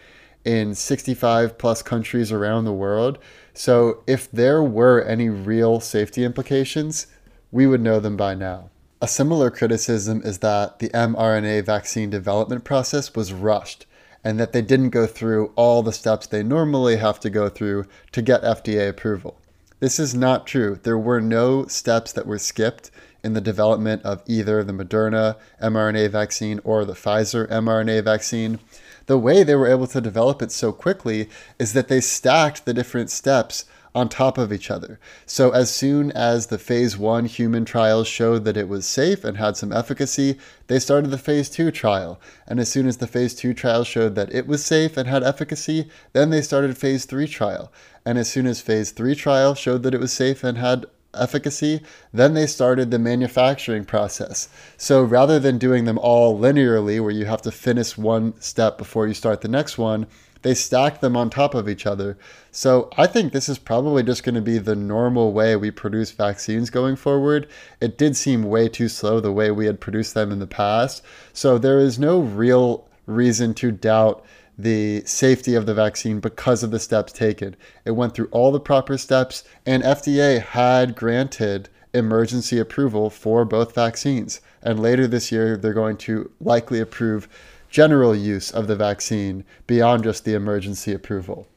in 0.45 0.75
65 0.75 1.59
plus 1.59 1.83
countries 1.83 2.33
around 2.33 2.65
the 2.65 2.73
world. 2.73 3.19
So 3.55 4.03
if 4.07 4.31
there 4.31 4.63
were 4.63 5.03
any 5.03 5.29
real 5.29 5.81
safety 5.81 6.25
implications, 6.25 7.09
we 7.51 7.67
would 7.67 7.81
know 7.81 7.99
them 8.01 8.17
by 8.17 8.35
now. 8.35 8.71
A 9.03 9.09
similar 9.09 9.51
criticism 9.51 10.23
is 10.25 10.39
that 10.39 10.79
the 10.79 10.89
mRNA 10.91 11.65
vaccine 11.65 12.09
development 12.09 12.63
process 12.63 13.17
was 13.17 13.33
rushed 13.33 13.85
and 14.23 14.39
that 14.39 14.53
they 14.53 14.63
didn't 14.63 14.91
go 14.91 15.09
through 15.09 15.53
all 15.57 15.83
the 15.83 15.93
steps 15.93 16.29
they 16.29 16.45
normally 16.45 16.99
have 16.99 17.19
to 17.19 17.29
go 17.29 17.49
through 17.49 17.87
to 18.13 18.23
get 18.23 18.43
FDA 18.43 18.89
approval. 18.89 19.41
This 19.81 19.99
is 19.99 20.15
not 20.15 20.47
true. 20.47 20.79
There 20.81 20.97
were 20.97 21.21
no 21.21 21.67
steps 21.67 22.13
that 22.13 22.29
were 22.29 22.39
skipped 22.39 22.93
in 23.25 23.33
the 23.33 23.41
development 23.41 24.03
of 24.05 24.23
either 24.29 24.63
the 24.63 24.73
Moderna 24.73 25.35
mRNA 25.61 26.09
vaccine 26.11 26.61
or 26.63 26.85
the 26.85 26.93
Pfizer 26.93 27.49
mRNA 27.49 28.05
vaccine. 28.05 28.61
The 29.07 29.19
way 29.19 29.43
they 29.43 29.57
were 29.57 29.67
able 29.67 29.89
to 29.89 30.01
develop 30.01 30.43
it 30.43 30.53
so 30.53 30.71
quickly 30.71 31.29
is 31.59 31.73
that 31.73 31.89
they 31.89 32.01
stacked 32.01 32.65
the 32.65 32.73
different 32.73 33.11
steps 33.11 33.65
on 33.95 34.09
top 34.09 34.39
of 34.39 34.53
each 34.53 34.71
other. 34.71 34.99
So, 35.27 35.51
as 35.51 35.71
soon 35.71 36.11
as 36.13 36.47
the 36.47 36.59
phase 36.59 36.97
one 36.97 37.27
human 37.27 37.65
trials 37.65 38.09
showed 38.09 38.45
that 38.45 38.57
it 38.57 38.69
was 38.69 38.87
safe 38.87 39.25
and 39.25 39.37
had 39.37 39.57
some 39.57 39.73
efficacy, 39.73 40.39
they 40.67 40.79
started 40.79 41.11
the 41.11 41.19
phase 41.19 41.51
two 41.51 41.71
trial. 41.71 42.21
And 42.47 42.59
as 42.59 42.71
soon 42.71 42.87
as 42.87 42.97
the 42.97 43.07
phase 43.07 43.35
two 43.35 43.53
trial 43.55 43.85
showed 43.85 44.15
that 44.15 44.33
it 44.33 44.47
was 44.47 44.65
safe 44.65 44.97
and 44.97 45.09
had 45.09 45.23
efficacy, 45.23 45.89
then 46.13 46.31
they 46.31 46.41
started 46.41 46.77
phase 46.79 47.05
three 47.05 47.27
trial. 47.27 47.71
And 48.05 48.19
as 48.19 48.31
soon 48.31 48.47
as 48.47 48.61
phase 48.61 48.91
three 48.91 49.15
trial 49.15 49.55
showed 49.55 49.83
that 49.83 49.95
it 49.95 50.01
was 50.01 50.13
safe 50.13 50.43
and 50.43 50.59
had 50.59 50.87
efficacy, 51.15 51.83
then 52.13 52.35
they 52.35 52.47
started 52.47 52.91
the 52.91 52.99
manufacturing 52.99 53.85
process. 53.85 54.49
So 54.77 55.03
rather 55.03 55.39
than 55.39 55.59
doing 55.59 55.85
them 55.85 55.99
all 55.99 56.39
linearly, 56.39 57.01
where 57.01 57.11
you 57.11 57.27
have 57.27 57.43
to 57.43 57.51
finish 57.51 57.99
one 57.99 58.41
step 58.41 58.79
before 58.79 59.07
you 59.07 59.15
start 59.15 59.43
the 59.43 59.49
next 59.49 59.77
one, 59.77 60.07
they 60.43 60.55
stack 60.55 61.01
them 61.01 61.17
on 61.17 61.31
top 61.31 61.55
of 61.55 61.69
each 61.69 61.87
other. 61.87 62.19
So 62.51 62.91
I 62.99 63.07
think 63.07 63.33
this 63.33 63.49
is 63.49 63.59
probably 63.59 64.03
just 64.03 64.25
going 64.25 64.35
to 64.35 64.41
be 64.41 64.59
the 64.59 64.77
normal 64.77 65.33
way 65.33 65.57
we 65.57 65.71
produce 65.71 66.11
vaccines 66.11 66.71
going 66.71 66.97
forward. 66.97 67.49
It 67.81 67.97
did 67.97 68.17
seem 68.17 68.43
way 68.45 68.69
too 68.69 68.89
slow 68.89 69.21
the 69.21 69.33
way 69.33 69.51
we 69.51 69.67
had 69.67 69.81
produced 69.81 70.15
them 70.15 70.31
in 70.31 70.39
the 70.39 70.47
past. 70.47 71.03
So 71.33 71.59
there 71.59 71.79
is 71.79 71.99
no 71.99 72.21
real 72.21 72.89
reason 73.07 73.55
to 73.55 73.71
doubt 73.71 74.25
the 74.59 75.03
safety 75.07 75.55
of 75.55 75.67
the 75.67 75.75
vaccine 75.75 76.21
because 76.21 76.63
of 76.63 76.71
the 76.71 76.79
steps 76.79 77.13
taken. 77.13 77.57
It 77.85 77.93
went 77.93 78.15
through 78.15 78.29
all 78.31 78.53
the 78.53 78.61
proper 78.61 78.99
steps, 78.99 79.45
and 79.65 79.83
FDA 79.83 80.41
had 80.43 80.95
granted 80.95 81.69
emergency 81.95 82.59
approval 82.59 83.11
for 83.11 83.45
both 83.45 83.75
vaccines. 83.75 84.41
And 84.63 84.81
later 84.81 85.07
this 85.07 85.33
year, 85.33 85.57
they're 85.57 85.73
going 85.73 85.97
to 85.99 86.31
likely 86.41 86.81
approve 86.81 87.29
general 87.73 88.15
use 88.15 88.51
of 88.51 88.67
the 88.67 88.77
vaccine 88.77 89.45
beyond 89.67 90.05
just 90.05 90.27
the 90.27 90.35
emergency 90.35 90.93
approval. 90.93 91.49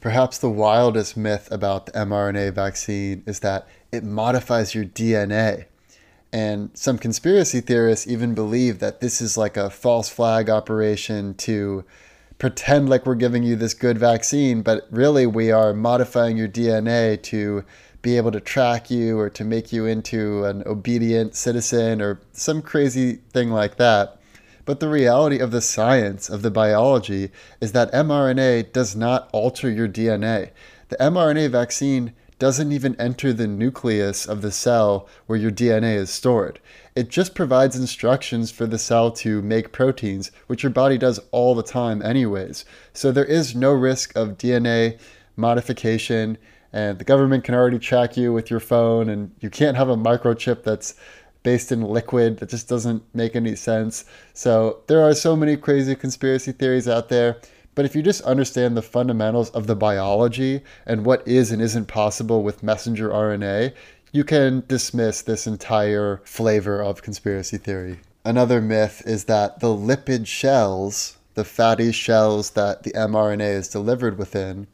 Perhaps 0.00 0.38
the 0.38 0.48
wildest 0.48 1.16
myth 1.16 1.48
about 1.50 1.86
the 1.86 1.92
mRNA 1.92 2.54
vaccine 2.54 3.24
is 3.26 3.40
that 3.40 3.66
it 3.90 4.04
modifies 4.04 4.76
your 4.76 4.84
DNA. 4.84 5.64
And 6.32 6.70
some 6.74 6.98
conspiracy 6.98 7.60
theorists 7.60 8.06
even 8.06 8.32
believe 8.32 8.78
that 8.78 9.00
this 9.00 9.20
is 9.20 9.36
like 9.36 9.56
a 9.56 9.68
false 9.68 10.08
flag 10.08 10.48
operation 10.48 11.34
to 11.34 11.84
pretend 12.38 12.88
like 12.88 13.04
we're 13.04 13.16
giving 13.16 13.42
you 13.42 13.56
this 13.56 13.74
good 13.74 13.98
vaccine, 13.98 14.62
but 14.62 14.86
really 14.92 15.26
we 15.26 15.50
are 15.50 15.72
modifying 15.72 16.36
your 16.36 16.48
DNA 16.48 17.20
to 17.24 17.64
be 18.02 18.16
able 18.16 18.30
to 18.30 18.40
track 18.40 18.88
you 18.88 19.18
or 19.18 19.28
to 19.30 19.42
make 19.42 19.72
you 19.72 19.84
into 19.86 20.44
an 20.44 20.62
obedient 20.64 21.34
citizen 21.34 22.00
or 22.00 22.20
some 22.30 22.62
crazy 22.62 23.14
thing 23.32 23.50
like 23.50 23.78
that. 23.78 24.20
But 24.66 24.80
the 24.80 24.88
reality 24.88 25.38
of 25.38 25.52
the 25.52 25.62
science, 25.62 26.28
of 26.28 26.42
the 26.42 26.50
biology, 26.50 27.30
is 27.60 27.72
that 27.72 27.92
mRNA 27.92 28.72
does 28.72 28.94
not 28.94 29.30
alter 29.32 29.70
your 29.70 29.88
DNA. 29.88 30.50
The 30.88 30.96
mRNA 30.96 31.50
vaccine 31.50 32.12
doesn't 32.38 32.72
even 32.72 33.00
enter 33.00 33.32
the 33.32 33.46
nucleus 33.46 34.26
of 34.26 34.42
the 34.42 34.50
cell 34.50 35.08
where 35.26 35.38
your 35.38 35.52
DNA 35.52 35.94
is 35.94 36.10
stored. 36.10 36.58
It 36.94 37.08
just 37.08 37.34
provides 37.34 37.76
instructions 37.76 38.50
for 38.50 38.66
the 38.66 38.78
cell 38.78 39.10
to 39.12 39.40
make 39.40 39.72
proteins, 39.72 40.32
which 40.48 40.62
your 40.62 40.70
body 40.70 40.98
does 40.98 41.20
all 41.30 41.54
the 41.54 41.62
time, 41.62 42.02
anyways. 42.02 42.64
So 42.92 43.12
there 43.12 43.24
is 43.24 43.54
no 43.54 43.72
risk 43.72 44.14
of 44.16 44.36
DNA 44.36 44.98
modification, 45.36 46.38
and 46.72 46.98
the 46.98 47.04
government 47.04 47.44
can 47.44 47.54
already 47.54 47.78
track 47.78 48.16
you 48.16 48.32
with 48.32 48.50
your 48.50 48.60
phone, 48.60 49.08
and 49.08 49.30
you 49.40 49.48
can't 49.48 49.76
have 49.76 49.88
a 49.88 49.96
microchip 49.96 50.64
that's 50.64 50.94
based 51.46 51.70
in 51.70 51.80
liquid 51.80 52.38
that 52.38 52.48
just 52.48 52.68
doesn't 52.68 53.04
make 53.14 53.36
any 53.36 53.54
sense. 53.54 54.04
So 54.34 54.80
there 54.88 55.00
are 55.00 55.14
so 55.14 55.36
many 55.36 55.56
crazy 55.56 55.94
conspiracy 55.94 56.50
theories 56.50 56.88
out 56.88 57.08
there. 57.08 57.40
But 57.76 57.84
if 57.84 57.94
you 57.94 58.02
just 58.02 58.22
understand 58.22 58.76
the 58.76 58.82
fundamentals 58.82 59.50
of 59.50 59.68
the 59.68 59.76
biology 59.76 60.62
and 60.86 61.06
what 61.06 61.22
is 61.24 61.52
and 61.52 61.62
isn't 61.62 61.86
possible 61.86 62.42
with 62.42 62.64
messenger 62.64 63.10
RNA, 63.10 63.74
you 64.10 64.24
can 64.24 64.64
dismiss 64.66 65.22
this 65.22 65.46
entire 65.46 66.20
flavor 66.24 66.82
of 66.82 67.02
conspiracy 67.02 67.58
theory. 67.58 68.00
Another 68.24 68.60
myth 68.60 69.04
is 69.06 69.26
that 69.26 69.60
the 69.60 69.68
lipid 69.68 70.26
shells, 70.26 71.16
the 71.34 71.44
fatty 71.44 71.92
shells 71.92 72.50
that 72.50 72.82
the 72.82 72.90
mRNA 72.90 73.54
is 73.54 73.68
delivered 73.68 74.18
within, 74.18 74.66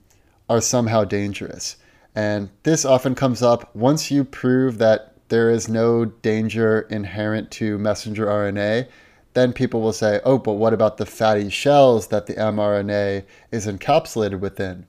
are 0.49 0.63
somehow 0.63 1.05
dangerous. 1.05 1.77
And 2.15 2.49
this 2.63 2.87
often 2.87 3.15
comes 3.15 3.43
up 3.43 3.77
once 3.77 4.11
you 4.11 4.25
prove 4.25 4.79
that 4.79 5.12
there 5.33 5.49
is 5.49 5.67
no 5.67 6.05
danger 6.05 6.83
inherent 6.91 7.51
to 7.51 7.79
messenger 7.79 8.27
RNA, 8.27 8.87
then 9.33 9.55
people 9.55 9.81
will 9.81 9.95
say, 9.95 10.21
oh, 10.25 10.37
but 10.37 10.53
what 10.53 10.75
about 10.75 10.99
the 10.99 11.07
fatty 11.07 11.49
shells 11.49 12.09
that 12.09 12.27
the 12.27 12.35
mRNA 12.35 13.25
is 13.51 13.67
encapsulated 13.67 14.41
within? 14.41 14.87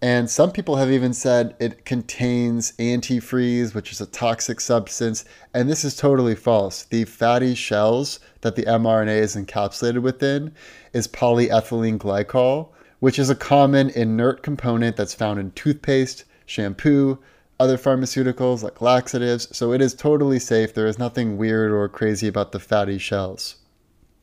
And 0.00 0.30
some 0.30 0.52
people 0.52 0.76
have 0.76 0.92
even 0.92 1.12
said 1.12 1.56
it 1.58 1.84
contains 1.84 2.70
antifreeze, 2.78 3.74
which 3.74 3.90
is 3.90 4.00
a 4.00 4.06
toxic 4.06 4.60
substance. 4.60 5.24
And 5.52 5.68
this 5.68 5.84
is 5.84 5.96
totally 5.96 6.36
false. 6.36 6.84
The 6.84 7.04
fatty 7.04 7.56
shells 7.56 8.20
that 8.42 8.54
the 8.54 8.62
mRNA 8.62 9.16
is 9.16 9.34
encapsulated 9.34 10.02
within 10.02 10.54
is 10.92 11.08
polyethylene 11.08 11.98
glycol, 11.98 12.68
which 13.00 13.18
is 13.18 13.28
a 13.28 13.34
common 13.34 13.90
inert 13.90 14.44
component 14.44 14.94
that's 14.94 15.14
found 15.14 15.40
in 15.40 15.50
toothpaste, 15.50 16.26
shampoo, 16.46 17.18
other 17.62 17.78
pharmaceuticals 17.78 18.64
like 18.64 18.80
laxatives, 18.80 19.46
so 19.56 19.72
it 19.72 19.80
is 19.80 19.94
totally 19.94 20.40
safe. 20.40 20.74
There 20.74 20.88
is 20.88 20.98
nothing 20.98 21.38
weird 21.38 21.70
or 21.70 21.88
crazy 21.88 22.26
about 22.26 22.50
the 22.50 22.58
fatty 22.58 22.98
shells. 22.98 23.54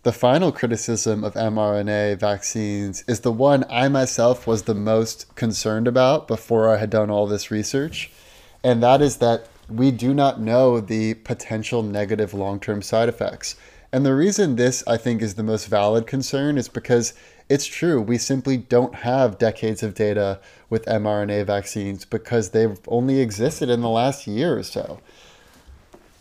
The 0.04 0.12
final 0.12 0.52
criticism 0.52 1.24
of 1.24 1.36
mRNA 1.36 2.20
vaccines 2.20 3.06
is 3.08 3.22
the 3.22 3.32
one 3.32 3.64
I 3.70 3.88
myself 3.88 4.46
was 4.46 4.64
the 4.64 4.76
most 4.76 5.34
concerned 5.36 5.88
about 5.88 6.28
before 6.28 6.70
I 6.70 6.80
had 6.80 6.90
done 6.90 7.10
all 7.10 7.28
this 7.28 7.50
research, 7.50 8.12
and 8.62 8.84
that 8.84 9.02
is 9.02 9.18
that 9.18 9.48
we 9.70 9.90
do 9.92 10.14
not 10.14 10.42
know 10.42 10.82
the 10.82 11.14
potential 11.14 11.82
negative 11.82 12.34
long 12.34 12.60
term 12.60 12.82
side 12.82 13.08
effects. 13.08 13.56
And 13.94 14.06
the 14.06 14.16
reason 14.16 14.58
this, 14.58 14.84
I 14.86 14.98
think, 14.98 15.22
is 15.22 15.36
the 15.36 15.44
most 15.44 15.68
valid 15.68 16.08
concern 16.08 16.58
is 16.58 16.68
because 16.68 17.14
it's 17.50 17.66
true. 17.66 18.00
We 18.00 18.20
simply 18.20 18.58
don't 18.58 18.94
have 18.96 19.40
decades 19.40 19.82
of 19.82 19.96
data 19.96 20.40
with 20.70 20.86
mRNA 20.86 21.48
vaccines 21.48 22.06
because 22.06 22.52
they've 22.52 22.80
only 22.88 23.20
existed 23.20 23.70
in 23.70 23.82
the 23.82 23.90
last 23.90 24.28
year 24.28 24.58
or 24.58 24.64
so. 24.64 25.00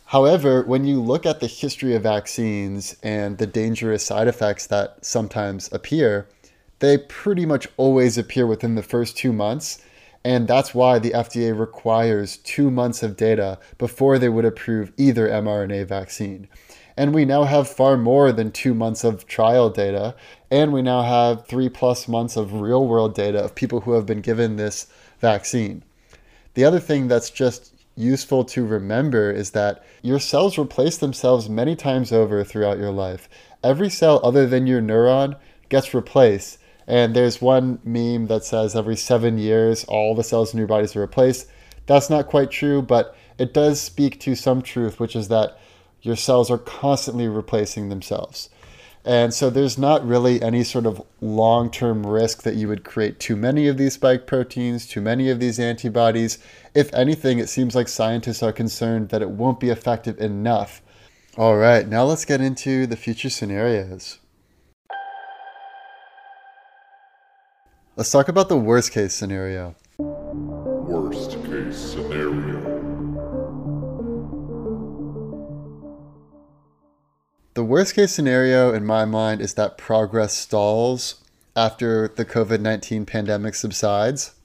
However, 0.06 0.62
when 0.62 0.86
you 0.86 1.02
look 1.02 1.26
at 1.26 1.40
the 1.40 1.46
history 1.46 1.94
of 1.94 2.04
vaccines 2.04 2.96
and 3.02 3.36
the 3.36 3.46
dangerous 3.46 4.02
side 4.02 4.26
effects 4.26 4.66
that 4.68 5.04
sometimes 5.04 5.70
appear, 5.70 6.26
they 6.78 6.96
pretty 6.96 7.44
much 7.44 7.68
always 7.76 8.16
appear 8.16 8.46
within 8.46 8.74
the 8.74 8.82
first 8.82 9.18
two 9.18 9.34
months. 9.34 9.82
And 10.24 10.48
that's 10.48 10.74
why 10.74 10.98
the 10.98 11.10
FDA 11.10 11.56
requires 11.58 12.38
two 12.38 12.70
months 12.70 13.02
of 13.02 13.18
data 13.18 13.58
before 13.76 14.18
they 14.18 14.30
would 14.30 14.46
approve 14.46 14.92
either 14.96 15.28
mRNA 15.28 15.86
vaccine. 15.86 16.48
And 16.98 17.14
we 17.14 17.24
now 17.24 17.44
have 17.44 17.68
far 17.68 17.96
more 17.96 18.32
than 18.32 18.50
two 18.50 18.74
months 18.74 19.04
of 19.04 19.24
trial 19.28 19.70
data. 19.70 20.16
And 20.50 20.72
we 20.72 20.82
now 20.82 21.02
have 21.02 21.46
three 21.46 21.68
plus 21.68 22.08
months 22.08 22.36
of 22.36 22.60
real 22.60 22.84
world 22.88 23.14
data 23.14 23.38
of 23.38 23.54
people 23.54 23.82
who 23.82 23.92
have 23.92 24.04
been 24.04 24.20
given 24.20 24.56
this 24.56 24.88
vaccine. 25.20 25.84
The 26.54 26.64
other 26.64 26.80
thing 26.80 27.06
that's 27.06 27.30
just 27.30 27.72
useful 27.94 28.44
to 28.46 28.66
remember 28.66 29.30
is 29.30 29.52
that 29.52 29.84
your 30.02 30.18
cells 30.18 30.58
replace 30.58 30.98
themselves 30.98 31.48
many 31.48 31.76
times 31.76 32.10
over 32.10 32.42
throughout 32.42 32.78
your 32.78 32.90
life. 32.90 33.28
Every 33.62 33.90
cell 33.90 34.20
other 34.24 34.44
than 34.48 34.66
your 34.66 34.82
neuron 34.82 35.36
gets 35.68 35.94
replaced. 35.94 36.58
And 36.88 37.14
there's 37.14 37.40
one 37.40 37.78
meme 37.84 38.26
that 38.26 38.44
says 38.44 38.74
every 38.74 38.96
seven 38.96 39.38
years, 39.38 39.84
all 39.84 40.16
the 40.16 40.24
cells 40.24 40.52
in 40.52 40.58
your 40.58 40.66
bodies 40.66 40.96
are 40.96 41.00
replaced. 41.00 41.46
That's 41.86 42.10
not 42.10 42.26
quite 42.26 42.50
true, 42.50 42.82
but 42.82 43.16
it 43.38 43.54
does 43.54 43.80
speak 43.80 44.18
to 44.20 44.34
some 44.34 44.62
truth, 44.62 44.98
which 44.98 45.14
is 45.14 45.28
that 45.28 45.60
your 46.02 46.16
cells 46.16 46.50
are 46.50 46.58
constantly 46.58 47.28
replacing 47.28 47.88
themselves. 47.88 48.50
And 49.04 49.32
so 49.32 49.48
there's 49.48 49.78
not 49.78 50.06
really 50.06 50.42
any 50.42 50.64
sort 50.64 50.84
of 50.84 51.02
long 51.20 51.70
term 51.70 52.06
risk 52.06 52.42
that 52.42 52.56
you 52.56 52.68
would 52.68 52.84
create 52.84 53.18
too 53.18 53.36
many 53.36 53.68
of 53.68 53.78
these 53.78 53.94
spike 53.94 54.26
proteins, 54.26 54.86
too 54.86 55.00
many 55.00 55.30
of 55.30 55.40
these 55.40 55.58
antibodies. 55.58 56.38
If 56.74 56.92
anything, 56.92 57.38
it 57.38 57.48
seems 57.48 57.74
like 57.74 57.88
scientists 57.88 58.42
are 58.42 58.52
concerned 58.52 59.08
that 59.08 59.22
it 59.22 59.30
won't 59.30 59.60
be 59.60 59.70
effective 59.70 60.18
enough. 60.20 60.82
All 61.36 61.56
right, 61.56 61.88
now 61.88 62.04
let's 62.04 62.24
get 62.24 62.40
into 62.40 62.86
the 62.86 62.96
future 62.96 63.30
scenarios. 63.30 64.18
Let's 67.96 68.10
talk 68.10 68.28
about 68.28 68.48
the 68.48 68.56
worst 68.56 68.92
case 68.92 69.14
scenario. 69.14 69.74
The 77.58 77.64
worst 77.64 77.96
case 77.96 78.12
scenario 78.12 78.72
in 78.72 78.86
my 78.86 79.04
mind 79.04 79.40
is 79.40 79.54
that 79.54 79.76
progress 79.76 80.32
stalls 80.32 81.24
after 81.56 82.06
the 82.06 82.24
COVID 82.24 82.60
19 82.60 83.04
pandemic 83.04 83.56
subsides 83.56 84.36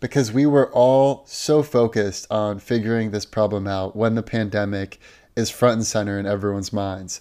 because 0.00 0.32
we 0.32 0.46
were 0.46 0.72
all 0.72 1.26
so 1.26 1.62
focused 1.62 2.26
on 2.30 2.58
figuring 2.58 3.10
this 3.10 3.26
problem 3.26 3.66
out 3.66 3.94
when 3.94 4.14
the 4.14 4.22
pandemic 4.22 4.98
is 5.36 5.50
front 5.50 5.74
and 5.74 5.86
center 5.86 6.18
in 6.18 6.24
everyone's 6.24 6.72
minds. 6.72 7.20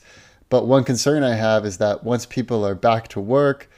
But 0.50 0.68
one 0.68 0.86
concern 0.86 1.22
I 1.22 1.36
have 1.36 1.66
is 1.66 1.80
that 1.80 2.06
once 2.06 2.26
people 2.26 2.66
are 2.66 2.74
back 2.74 3.10
to 3.10 3.20
work, 3.20 3.70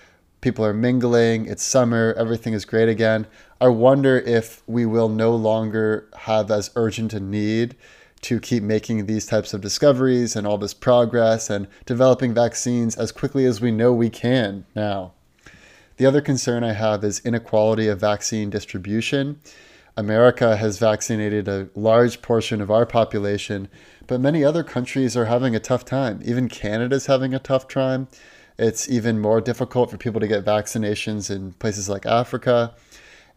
people 0.42 0.64
are 0.64 0.76
mingling, 0.76 1.48
it's 1.48 1.64
summer, 1.64 2.14
everything 2.20 2.54
is 2.54 2.66
great 2.66 2.88
again. 2.88 3.26
I 3.60 3.70
wonder 3.70 4.20
if 4.20 4.62
we 4.68 4.86
will 4.86 5.10
no 5.10 5.36
longer 5.36 6.08
have 6.18 6.52
as 6.52 6.70
urgent 6.76 7.14
a 7.14 7.20
need 7.20 7.76
to 8.22 8.40
keep 8.40 8.64
making 8.64 9.06
these 9.06 9.26
types 9.26 9.54
of 9.54 9.62
discoveries 9.62 10.36
and 10.36 10.48
all 10.48 10.58
this 10.58 10.74
progress 10.74 11.50
and 11.50 11.68
developing 11.86 12.34
vaccines 12.34 12.96
as 12.96 13.12
quickly 13.12 13.46
as 13.46 13.62
we 13.62 13.72
know 13.72 13.94
we 13.94 14.10
can 14.10 14.66
now. 14.76 15.14
The 15.98 16.06
other 16.06 16.22
concern 16.22 16.64
I 16.64 16.74
have 16.74 17.04
is 17.04 17.22
inequality 17.26 17.88
of 17.88 18.00
vaccine 18.00 18.50
distribution. 18.50 19.40
America 19.96 20.58
has 20.58 20.78
vaccinated 20.78 21.48
a 21.48 21.70
large 21.74 22.22
portion 22.22 22.62
of 22.62 22.70
our 22.70 22.86
population, 22.86 23.68
but 24.06 24.22
many 24.22 24.44
other 24.44 24.64
countries 24.64 25.18
are 25.18 25.26
having 25.26 25.56
a 25.56 25.60
tough 25.60 25.86
time. 25.86 26.22
Even 26.24 26.50
Canada's 26.50 27.08
having 27.08 27.34
a 27.34 27.40
tough 27.40 27.68
time. 27.68 28.08
It's 28.60 28.88
even 28.90 29.20
more 29.20 29.42
difficult 29.42 29.90
for 29.90 29.98
people 29.98 30.22
to 30.22 30.28
get 30.28 30.46
vaccinations 30.46 31.36
in 31.36 31.54
places 31.54 31.90
like 31.90 32.06
Africa. 32.06 32.76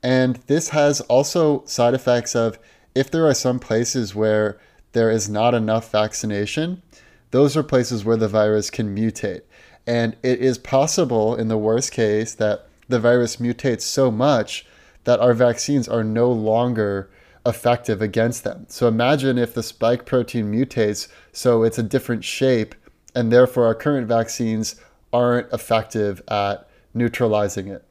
And 0.03 0.37
this 0.47 0.71
has 0.71 1.01
also 1.03 1.65
side 1.65 1.95
effects 1.95 2.35
of 2.37 2.59
if 2.95 3.11
there 3.11 3.27
are 3.27 3.35
some 3.35 3.59
places 3.59 4.15
where 4.15 4.59
there 4.93 5.11
is 5.11 5.29
not 5.29 5.55
enough 5.55 5.91
vaccination, 5.91 6.83
those 7.31 7.57
are 7.57 7.63
places 7.63 8.05
where 8.05 8.17
the 8.17 8.29
virus 8.29 8.71
can 8.71 8.95
mutate. 8.95 9.43
And 9.87 10.17
it 10.23 10.41
is 10.41 10.59
possible 10.59 11.35
in 11.35 11.49
the 11.49 11.59
worst 11.59 11.93
case 11.93 12.35
that 12.35 12.69
the 12.89 13.01
virus 13.01 13.37
mutates 13.37 13.83
so 13.83 14.11
much 14.11 14.67
that 15.05 15.21
our 15.21 15.33
vaccines 15.33 15.89
are 15.89 16.05
no 16.05 16.31
longer 16.31 17.11
effective 17.47 18.03
against 18.03 18.45
them. 18.45 18.67
So 18.69 18.87
imagine 18.87 19.39
if 19.39 19.55
the 19.55 19.63
spike 19.63 20.05
protein 20.05 20.53
mutates 20.53 21.09
so 21.33 21.63
it's 21.63 21.79
a 21.79 21.83
different 21.83 22.25
shape, 22.25 22.75
and 23.15 23.33
therefore 23.33 23.67
our 23.67 23.75
current 23.75 24.07
vaccines 24.07 24.77
aren't 25.13 25.53
effective 25.53 26.23
at 26.29 26.69
neutralizing 26.95 27.69
it. 27.69 27.85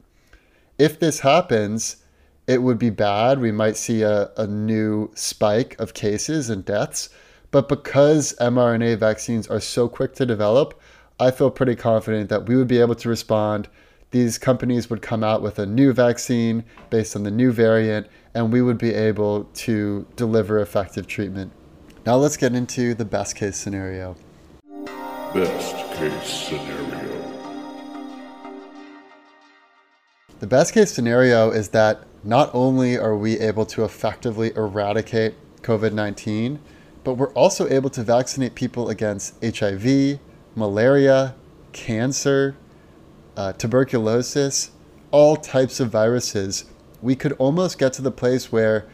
If 0.78 1.00
this 1.00 1.20
happens, 1.20 1.96
it 2.50 2.64
would 2.64 2.80
be 2.80 2.90
bad. 2.90 3.38
We 3.38 3.52
might 3.52 3.76
see 3.76 4.02
a, 4.02 4.28
a 4.36 4.44
new 4.44 5.12
spike 5.14 5.78
of 5.78 5.94
cases 5.94 6.50
and 6.50 6.64
deaths. 6.64 7.08
But 7.52 7.68
because 7.68 8.34
mRNA 8.40 8.98
vaccines 8.98 9.46
are 9.46 9.60
so 9.60 9.88
quick 9.88 10.16
to 10.16 10.26
develop, 10.26 10.74
I 11.20 11.30
feel 11.30 11.52
pretty 11.52 11.76
confident 11.76 12.28
that 12.28 12.48
we 12.48 12.56
would 12.56 12.66
be 12.66 12.80
able 12.80 12.96
to 12.96 13.08
respond. 13.08 13.68
These 14.10 14.36
companies 14.36 14.90
would 14.90 15.00
come 15.00 15.22
out 15.22 15.42
with 15.42 15.60
a 15.60 15.66
new 15.66 15.92
vaccine 15.92 16.64
based 16.90 17.14
on 17.14 17.22
the 17.22 17.30
new 17.30 17.52
variant, 17.52 18.08
and 18.34 18.52
we 18.52 18.62
would 18.62 18.78
be 18.78 18.94
able 18.94 19.44
to 19.44 20.04
deliver 20.16 20.58
effective 20.58 21.06
treatment. 21.06 21.52
Now 22.04 22.16
let's 22.16 22.36
get 22.36 22.56
into 22.56 22.94
the 22.94 23.04
best 23.04 23.36
case 23.36 23.56
scenario. 23.56 24.16
Best 25.32 25.76
case 25.92 26.48
scenario. 26.48 27.20
The 30.40 30.48
best 30.48 30.74
case 30.74 30.90
scenario 30.90 31.50
is 31.52 31.68
that 31.68 32.06
not 32.22 32.50
only 32.52 32.98
are 32.98 33.16
we 33.16 33.38
able 33.38 33.64
to 33.66 33.84
effectively 33.84 34.52
eradicate 34.54 35.34
COVID 35.62 35.92
19, 35.92 36.58
but 37.02 37.14
we're 37.14 37.32
also 37.32 37.68
able 37.68 37.90
to 37.90 38.02
vaccinate 38.02 38.54
people 38.54 38.90
against 38.90 39.42
HIV, 39.42 40.18
malaria, 40.54 41.34
cancer, 41.72 42.56
uh, 43.36 43.52
tuberculosis, 43.54 44.70
all 45.10 45.36
types 45.36 45.80
of 45.80 45.90
viruses. 45.90 46.66
We 47.00 47.16
could 47.16 47.32
almost 47.32 47.78
get 47.78 47.92
to 47.94 48.02
the 48.02 48.10
place 48.10 48.52
where 48.52 48.86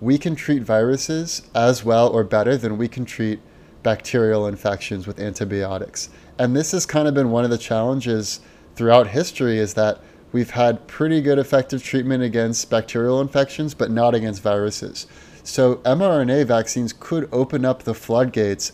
we 0.00 0.18
can 0.18 0.36
treat 0.36 0.62
viruses 0.62 1.42
as 1.54 1.84
well 1.84 2.08
or 2.08 2.24
better 2.24 2.56
than 2.56 2.76
we 2.76 2.88
can 2.88 3.06
treat 3.06 3.40
bacterial 3.82 4.46
infections 4.46 5.06
with 5.06 5.18
antibiotics. 5.18 6.10
And 6.38 6.54
this 6.54 6.72
has 6.72 6.84
kind 6.84 7.08
of 7.08 7.14
been 7.14 7.30
one 7.30 7.44
of 7.44 7.50
the 7.50 7.58
challenges 7.58 8.40
throughout 8.74 9.08
history 9.08 9.58
is 9.58 9.74
that 9.74 10.00
we've 10.34 10.50
had 10.50 10.88
pretty 10.88 11.22
good 11.22 11.38
effective 11.38 11.80
treatment 11.80 12.20
against 12.20 12.68
bacterial 12.68 13.20
infections, 13.20 13.72
but 13.72 13.88
not 13.88 14.16
against 14.16 14.42
viruses. 14.42 15.06
So 15.44 15.76
mRNA 15.76 16.46
vaccines 16.46 16.92
could 16.92 17.28
open 17.30 17.64
up 17.64 17.84
the 17.84 17.94
floodgates 17.94 18.72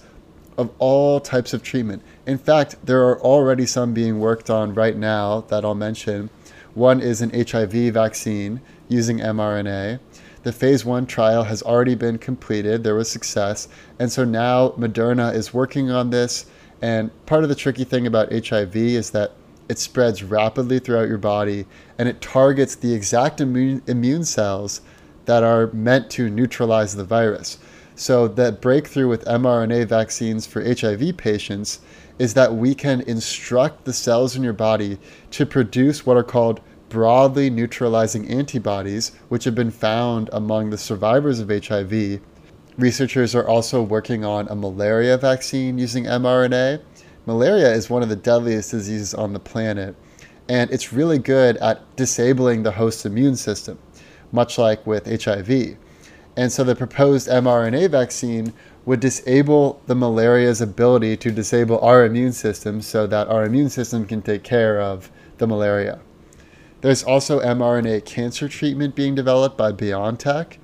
of 0.56 0.70
all 0.78 1.20
types 1.20 1.52
of 1.52 1.62
treatment. 1.62 2.02
In 2.26 2.38
fact, 2.38 2.76
there 2.82 3.02
are 3.02 3.20
already 3.20 3.66
some 3.66 3.92
being 3.92 4.20
worked 4.20 4.48
on 4.48 4.72
right 4.72 4.96
now 4.96 5.42
that 5.48 5.62
I'll 5.62 5.74
mention. 5.74 6.30
One 6.72 6.98
is 6.98 7.20
an 7.20 7.30
HIV 7.30 7.92
vaccine 7.92 8.62
using 8.88 9.18
mRNA. 9.18 10.00
The 10.44 10.52
phase 10.52 10.86
one 10.86 11.04
trial 11.04 11.44
has 11.44 11.62
already 11.62 11.94
been 11.94 12.16
completed. 12.16 12.84
There 12.84 12.94
was 12.94 13.10
success. 13.10 13.68
And 13.98 14.10
so 14.10 14.24
now 14.24 14.70
Moderna 14.70 15.34
is 15.34 15.52
working 15.52 15.90
on 15.90 16.08
this. 16.08 16.46
And 16.80 17.10
part 17.26 17.42
of 17.42 17.50
the 17.50 17.54
tricky 17.54 17.84
thing 17.84 18.06
about 18.06 18.32
HIV 18.32 18.74
is 18.76 19.10
that 19.10 19.32
it 19.70 19.78
spreads 19.78 20.24
rapidly 20.24 20.80
throughout 20.80 21.06
your 21.06 21.16
body 21.16 21.64
and 21.96 22.08
it 22.08 22.20
targets 22.20 22.74
the 22.74 22.92
exact 22.92 23.40
immune, 23.40 23.80
immune 23.86 24.24
cells 24.24 24.80
that 25.26 25.44
are 25.44 25.68
meant 25.68 26.10
to 26.10 26.28
neutralize 26.28 26.96
the 26.96 27.04
virus. 27.04 27.58
So, 27.94 28.26
the 28.26 28.50
breakthrough 28.50 29.06
with 29.06 29.24
mRNA 29.26 29.86
vaccines 29.86 30.44
for 30.44 30.60
HIV 30.64 31.16
patients 31.16 31.78
is 32.18 32.34
that 32.34 32.52
we 32.52 32.74
can 32.74 33.02
instruct 33.02 33.84
the 33.84 33.92
cells 33.92 34.34
in 34.34 34.42
your 34.42 34.54
body 34.54 34.98
to 35.30 35.46
produce 35.46 36.04
what 36.04 36.16
are 36.16 36.24
called 36.24 36.60
broadly 36.88 37.48
neutralizing 37.48 38.28
antibodies, 38.28 39.12
which 39.28 39.44
have 39.44 39.54
been 39.54 39.70
found 39.70 40.30
among 40.32 40.70
the 40.70 40.78
survivors 40.78 41.38
of 41.38 41.48
HIV. 41.48 42.20
Researchers 42.76 43.36
are 43.36 43.46
also 43.46 43.82
working 43.82 44.24
on 44.24 44.48
a 44.48 44.56
malaria 44.56 45.16
vaccine 45.16 45.78
using 45.78 46.06
mRNA, 46.06 46.80
Malaria 47.26 47.72
is 47.72 47.90
one 47.90 48.02
of 48.02 48.08
the 48.08 48.16
deadliest 48.16 48.70
diseases 48.70 49.12
on 49.12 49.34
the 49.34 49.38
planet, 49.38 49.94
and 50.48 50.70
it's 50.70 50.92
really 50.92 51.18
good 51.18 51.58
at 51.58 51.80
disabling 51.94 52.62
the 52.62 52.72
host's 52.72 53.04
immune 53.04 53.36
system, 53.36 53.78
much 54.32 54.56
like 54.56 54.86
with 54.86 55.22
HIV. 55.22 55.76
And 56.36 56.50
so 56.50 56.64
the 56.64 56.74
proposed 56.74 57.28
mRNA 57.28 57.90
vaccine 57.90 58.54
would 58.86 59.00
disable 59.00 59.82
the 59.86 59.94
malaria's 59.94 60.62
ability 60.62 61.18
to 61.18 61.30
disable 61.30 61.78
our 61.80 62.06
immune 62.06 62.32
system 62.32 62.80
so 62.80 63.06
that 63.06 63.28
our 63.28 63.44
immune 63.44 63.68
system 63.68 64.06
can 64.06 64.22
take 64.22 64.42
care 64.42 64.80
of 64.80 65.10
the 65.36 65.46
malaria. 65.46 66.00
There's 66.80 67.02
also 67.02 67.40
mRNA 67.40 68.06
cancer 68.06 68.48
treatment 68.48 68.94
being 68.94 69.14
developed 69.14 69.58
by 69.58 69.72
BioNTech, 69.72 70.56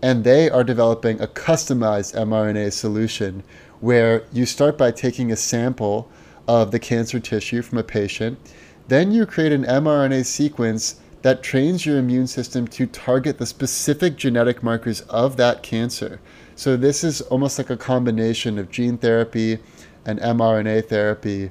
and 0.00 0.24
they 0.24 0.48
are 0.48 0.64
developing 0.64 1.20
a 1.20 1.26
customized 1.26 2.14
mRNA 2.14 2.72
solution 2.72 3.42
where 3.82 4.24
you 4.32 4.46
start 4.46 4.78
by 4.78 4.92
taking 4.92 5.32
a 5.32 5.36
sample 5.36 6.08
of 6.46 6.70
the 6.70 6.78
cancer 6.78 7.18
tissue 7.18 7.60
from 7.60 7.78
a 7.78 7.82
patient. 7.82 8.38
Then 8.86 9.10
you 9.10 9.26
create 9.26 9.52
an 9.52 9.64
mRNA 9.64 10.24
sequence 10.24 11.00
that 11.22 11.42
trains 11.42 11.84
your 11.84 11.98
immune 11.98 12.28
system 12.28 12.68
to 12.68 12.86
target 12.86 13.38
the 13.38 13.46
specific 13.46 14.16
genetic 14.16 14.62
markers 14.62 15.00
of 15.02 15.36
that 15.36 15.64
cancer. 15.64 16.20
So, 16.54 16.76
this 16.76 17.02
is 17.02 17.22
almost 17.22 17.58
like 17.58 17.70
a 17.70 17.76
combination 17.76 18.56
of 18.56 18.70
gene 18.70 18.98
therapy 18.98 19.58
and 20.04 20.20
mRNA 20.20 20.88
therapy. 20.88 21.50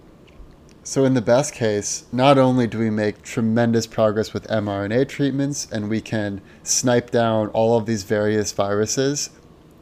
So, 0.83 1.03
in 1.03 1.13
the 1.13 1.21
best 1.21 1.53
case, 1.53 2.05
not 2.13 2.37
only 2.37 2.65
do 2.65 2.79
we 2.79 2.89
make 2.89 3.23
tremendous 3.23 3.87
progress 3.87 4.33
with 4.33 4.47
mRNA 4.47 5.09
treatments 5.09 5.67
and 5.69 5.89
we 5.89 5.99
can 5.99 6.41
snipe 6.63 7.11
down 7.11 7.49
all 7.49 7.77
of 7.77 7.85
these 7.85 8.03
various 8.03 8.53
viruses, 8.53 9.31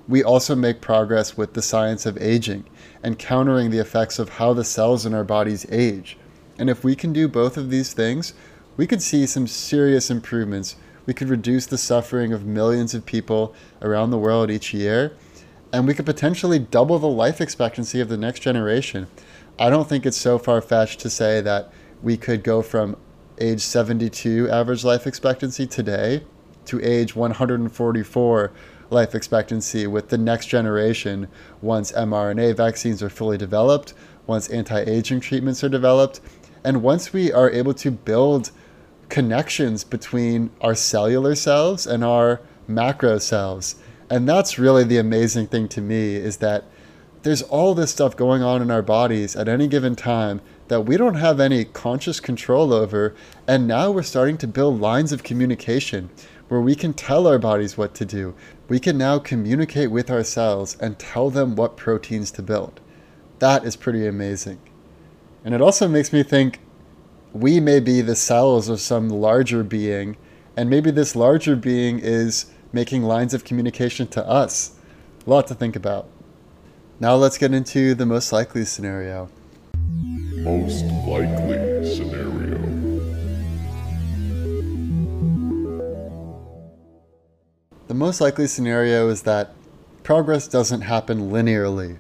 we 0.10 0.24
also 0.24 0.56
make 0.56 0.82
progress 0.82 1.38
with 1.38 1.54
the 1.54 1.62
science 1.62 2.08
of 2.08 2.18
aging 2.18 2.66
and 3.04 3.20
countering 3.20 3.70
the 3.70 3.78
effects 3.78 4.18
of 4.18 4.30
how 4.30 4.54
the 4.54 4.64
cells 4.64 5.06
in 5.06 5.14
our 5.14 5.24
bodies 5.24 5.68
age. 5.70 6.18
And 6.58 6.68
if 6.68 6.84
we 6.84 6.96
can 6.96 7.14
do 7.14 7.28
both 7.28 7.58
of 7.58 7.70
these 7.70 7.94
things, 7.94 8.34
we 8.76 8.88
could 8.88 9.04
see 9.04 9.28
some 9.28 9.46
serious 9.46 10.10
improvements. 10.10 10.76
We 11.06 11.14
could 11.14 11.30
reduce 11.30 11.68
the 11.68 11.78
suffering 11.78 12.34
of 12.34 12.44
millions 12.44 12.96
of 12.96 13.06
people 13.06 13.54
around 13.84 14.10
the 14.10 14.18
world 14.18 14.50
each 14.50 14.74
year, 14.74 15.16
and 15.72 15.86
we 15.86 15.94
could 15.94 16.08
potentially 16.08 16.58
double 16.58 16.98
the 16.98 17.08
life 17.08 17.40
expectancy 17.40 18.02
of 18.02 18.10
the 18.10 18.18
next 18.18 18.40
generation. 18.40 19.08
I 19.60 19.70
don't 19.70 19.88
think 19.88 20.08
it's 20.08 20.18
so 20.18 20.40
far 20.40 20.60
fetched 20.60 21.02
to 21.02 21.10
say 21.12 21.40
that 21.42 21.72
we 22.02 22.18
could 22.18 22.44
go 22.44 22.64
from 22.64 22.98
age 23.40 23.62
72 23.62 24.50
average 24.50 24.84
life 24.84 25.06
expectancy 25.06 25.68
today 25.68 26.24
to 26.66 26.84
age 26.84 27.16
144 27.16 28.52
life 28.90 29.16
expectancy 29.16 29.88
with 29.88 30.10
the 30.10 30.18
next 30.18 30.48
generation 30.48 31.28
once 31.62 31.92
mRNA 31.92 32.56
vaccines 32.56 33.04
are 33.04 33.10
fully 33.10 33.38
developed, 33.38 33.94
once 34.28 34.50
anti 34.50 34.82
aging 34.82 35.20
treatments 35.20 35.64
are 35.64 35.70
developed, 35.70 36.22
and 36.64 36.84
once 36.84 37.14
we 37.14 37.32
are 37.32 37.50
able 37.52 37.74
to 37.74 37.92
build 37.92 38.52
connections 39.10 39.84
between 39.84 40.52
our 40.62 40.76
cellular 40.76 41.36
selves 41.36 41.88
and 41.88 42.04
our 42.04 42.42
macro 42.68 43.18
selves. 43.18 43.76
And 44.10 44.28
that's 44.28 44.60
really 44.60 44.84
the 44.84 44.98
amazing 44.98 45.48
thing 45.48 45.68
to 45.70 45.82
me 45.82 46.16
is 46.16 46.38
that 46.38 46.64
there's 47.24 47.42
all 47.44 47.76
this 47.76 47.92
stuff 47.92 48.16
going 48.16 48.42
on 48.42 48.62
in 48.62 48.72
our 48.72 48.82
bodies 48.82 49.36
at 49.36 49.48
any 49.50 49.68
given 49.68 49.96
time 49.96 50.42
that 50.70 50.82
we 50.82 50.96
don't 50.96 51.16
have 51.16 51.40
any 51.40 51.66
conscious 51.66 52.20
control 52.20 52.72
over. 52.72 53.14
And 53.48 53.68
now 53.68 53.92
we're 53.92 54.04
starting 54.04 54.38
to 54.38 54.48
build 54.48 54.80
lines 54.80 55.12
of 55.12 55.24
communication 55.24 56.10
where 56.48 56.62
we 56.62 56.76
can 56.76 56.94
tell 56.94 57.28
our 57.28 57.40
bodies 57.40 57.78
what 57.78 57.94
to 57.96 58.06
do. 58.06 58.36
We 58.70 58.80
can 58.80 59.00
now 59.00 59.18
communicate 59.18 59.90
with 59.90 60.12
our 60.12 60.24
cells 60.24 60.78
and 60.80 61.00
tell 61.00 61.32
them 61.32 61.56
what 61.56 61.76
proteins 61.76 62.30
to 62.32 62.44
build. 62.44 62.80
That 63.40 63.66
is 63.66 63.76
pretty 63.76 64.06
amazing. 64.06 64.60
And 65.44 65.56
it 65.56 65.62
also 65.62 65.88
makes 65.88 66.14
me 66.14 66.22
think 66.22 66.60
we 67.34 67.60
may 67.60 67.80
be 67.80 68.02
the 68.02 68.16
cells 68.16 68.70
of 68.70 68.80
some 68.80 69.10
larger 69.10 69.64
being, 69.64 70.18
and 70.56 70.70
maybe 70.70 70.92
this 70.92 71.16
larger 71.16 71.56
being 71.56 71.98
is 71.98 72.46
making 72.72 73.04
lines 73.04 73.34
of 73.34 73.44
communication 73.44 74.08
to 74.10 74.28
us. 74.28 74.76
A 75.26 75.30
lot 75.30 75.48
to 75.48 75.56
think 75.56 75.76
about. 75.76 76.08
Now 77.00 77.16
let's 77.16 77.40
get 77.40 77.54
into 77.54 77.96
the 77.96 78.06
most 78.06 78.32
likely 78.32 78.66
scenario. 78.66 79.30
Most 80.44 80.86
likely 81.08 81.96
scenario. 81.96 82.39
The 87.90 87.96
most 87.96 88.22
likely 88.22 88.46
scenario 88.46 89.10
is 89.10 89.24
that 89.24 89.56
progress 90.04 90.48
doesn't 90.48 90.82
happen 90.82 91.32
linearly. 91.32 91.98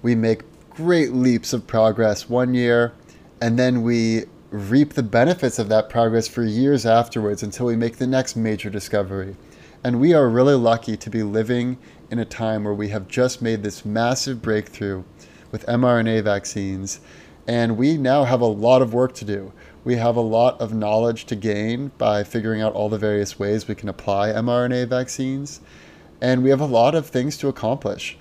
We 0.00 0.14
make 0.14 0.42
great 0.70 1.14
leaps 1.14 1.52
of 1.52 1.66
progress 1.66 2.30
one 2.30 2.54
year, 2.54 2.92
and 3.40 3.58
then 3.58 3.82
we 3.82 4.26
reap 4.50 4.92
the 4.92 5.02
benefits 5.02 5.58
of 5.58 5.68
that 5.68 5.88
progress 5.88 6.28
for 6.28 6.44
years 6.44 6.86
afterwards 6.86 7.42
until 7.42 7.66
we 7.66 7.74
make 7.74 7.96
the 7.96 8.06
next 8.06 8.36
major 8.36 8.70
discovery. 8.70 9.34
And 9.82 9.98
we 9.98 10.14
are 10.14 10.28
really 10.28 10.54
lucky 10.54 10.96
to 10.96 11.10
be 11.10 11.24
living 11.24 11.76
in 12.08 12.20
a 12.20 12.24
time 12.24 12.62
where 12.62 12.72
we 12.72 12.90
have 12.90 13.08
just 13.08 13.42
made 13.42 13.64
this 13.64 13.84
massive 13.84 14.42
breakthrough 14.42 15.02
with 15.50 15.66
mRNA 15.66 16.22
vaccines, 16.22 17.00
and 17.46 17.76
we 17.76 17.96
now 17.96 18.24
have 18.24 18.40
a 18.40 18.46
lot 18.46 18.82
of 18.82 18.94
work 18.94 19.14
to 19.14 19.24
do 19.24 19.52
we 19.84 19.96
have 19.96 20.16
a 20.16 20.20
lot 20.20 20.60
of 20.60 20.72
knowledge 20.72 21.24
to 21.26 21.36
gain 21.36 21.90
by 21.98 22.22
figuring 22.22 22.62
out 22.62 22.72
all 22.72 22.88
the 22.88 22.98
various 22.98 23.38
ways 23.38 23.66
we 23.66 23.74
can 23.74 23.88
apply 23.88 24.28
mRNA 24.28 24.88
vaccines, 24.88 25.60
and 26.20 26.42
we 26.42 26.50
have 26.50 26.60
a 26.60 26.66
lot 26.66 26.94
of 26.94 27.06
things 27.06 27.36
to 27.38 27.48
accomplish. 27.48 28.16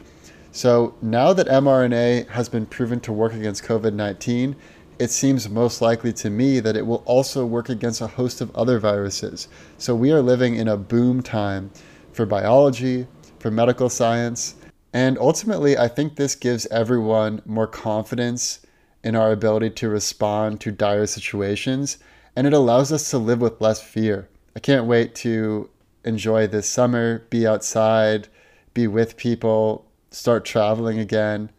So 0.52 0.96
now 1.02 1.34
that 1.34 1.48
mRNA 1.48 2.30
has 2.30 2.50
been 2.50 2.66
proven 2.66 3.00
to 3.02 3.14
work 3.14 3.34
against 3.34 3.64
COVID 3.64 3.94
19, 3.94 4.56
it 4.98 5.12
seems 5.12 5.50
most 5.50 5.82
likely 5.82 6.14
to 6.14 6.30
me 6.30 6.60
that 6.60 6.76
it 6.76 6.86
will 6.86 7.04
also 7.06 7.46
work 7.46 7.70
against 7.70 8.02
a 8.02 8.08
host 8.08 8.42
of 8.42 8.56
other 8.56 8.80
viruses. 8.80 9.48
So 9.78 9.96
we 9.96 10.12
are 10.12 10.22
living 10.22 10.56
in 10.56 10.68
a 10.68 10.78
boom 10.78 11.22
time 11.22 11.72
for 12.12 12.26
biology, 12.26 13.08
for 13.40 13.52
medical 13.52 13.90
science, 13.90 14.56
and 14.94 15.18
ultimately, 15.20 15.78
I 15.78 15.88
think 15.88 16.16
this 16.16 16.36
gives 16.36 16.66
everyone 16.68 17.42
more 17.46 17.68
confidence 17.68 18.60
in 19.04 19.16
our 19.16 19.32
ability 19.32 19.72
to 19.72 19.90
respond 19.90 20.62
to 20.62 20.72
dire 20.72 21.08
situations, 21.08 21.98
and 22.36 22.48
it 22.48 22.54
allows 22.54 22.92
us 22.92 23.10
to 23.10 23.18
live 23.18 23.42
with 23.42 23.62
less 23.62 23.82
fear. 23.82 24.30
I 24.56 24.60
can't 24.60 24.86
wait 24.86 25.16
to 25.16 25.70
enjoy 26.04 26.48
this 26.48 26.68
summer, 26.68 27.20
be 27.30 27.48
outside, 27.48 28.28
be 28.74 28.88
with 28.88 29.18
people, 29.18 29.86
start 30.12 30.46
traveling 30.46 31.00
again. 31.00 31.50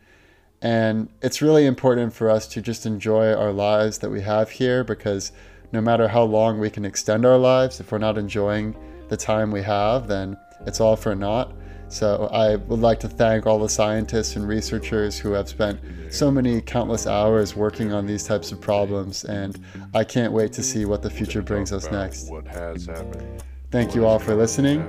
And 0.61 1.09
it's 1.20 1.42
really 1.42 1.66
important 1.66 2.12
for 2.12 2.31
us 2.31 2.46
to 2.48 2.62
just 2.62 2.87
enjoy 2.87 3.33
our 3.33 3.52
lives 3.52 3.98
that 3.98 4.11
we 4.11 4.20
have 4.20 4.50
here 4.50 4.85
because 4.85 5.33
no 5.72 5.81
matter 5.81 6.09
how 6.09 6.22
long 6.22 6.59
we 6.59 6.70
can 6.70 6.85
extend 6.85 7.24
our 7.24 7.38
lives, 7.38 7.81
if 7.81 7.90
we're 7.90 7.98
not 7.98 8.18
enjoying 8.18 8.76
the 9.09 9.16
time 9.16 9.50
we 9.50 9.62
have, 9.62 10.07
then 10.07 10.37
it's 10.66 10.81
all 10.81 10.96
for 10.96 11.14
naught. 11.14 11.52
So 11.92 12.31
I 12.33 12.57
would 12.57 12.81
like 12.81 13.00
to 13.00 13.09
thank 13.09 13.46
all 13.46 13.59
the 13.59 13.68
scientists 13.68 14.35
and 14.37 14.48
researchers 14.48 15.18
who 15.18 15.33
have 15.33 15.46
spent 15.46 15.78
so 16.09 16.31
many 16.31 16.62
countless 16.62 17.07
hours 17.07 17.55
working 17.55 17.92
on 17.92 18.07
these 18.07 18.24
types 18.24 18.50
of 18.50 18.62
problems, 18.62 19.24
and 19.26 19.62
I 19.92 20.02
can't 20.02 20.33
wait 20.33 20.55
to 20.55 20.62
see 20.62 20.87
what 20.87 21.02
the 21.02 21.11
future 21.11 21.42
brings 21.42 21.70
us 21.70 21.90
next. 21.90 22.31
What 22.31 22.46
has 22.46 22.87
happened? 22.87 23.44
Thank 23.70 23.94
you 23.94 24.07
all 24.07 24.18
for 24.18 24.35
listening, 24.35 24.81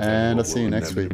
and 0.00 0.40
I'll 0.40 0.44
see 0.44 0.62
you 0.62 0.70
next 0.70 0.96
week. 0.96 1.12